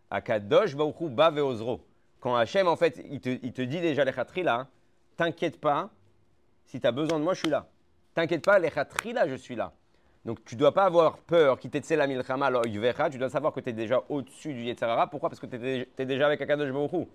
[0.10, 1.82] Akadosh Baruchu Ba Ve'ozro.
[2.26, 4.68] Quand Hachem, en fait, il te, il dit déjà les là,
[5.16, 5.92] t'inquiète pas,
[6.66, 7.68] si tu as besoin de moi, je suis là.
[8.16, 8.72] T'inquiète pas, les
[9.14, 9.72] là, je suis là.
[10.26, 12.50] Donc tu dois pas avoir peur, qui t'est la milchama,
[13.12, 15.06] tu dois savoir que tu es déjà au-dessus du Yetzarara.
[15.06, 15.30] Pourquoi?
[15.30, 17.08] Parce que tu es, déjà avec Akadosh Baruchu.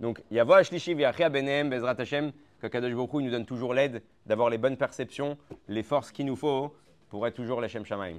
[0.00, 4.02] Donc, il y a Shlishi Ve'achia Benehem, Bezrat Hashem que Kadosh nous donne toujours l'aide
[4.24, 5.36] d'avoir les bonnes perceptions,
[5.68, 6.74] les forces qu'il nous faut
[7.10, 8.16] pour être toujours les Shem Shamaim.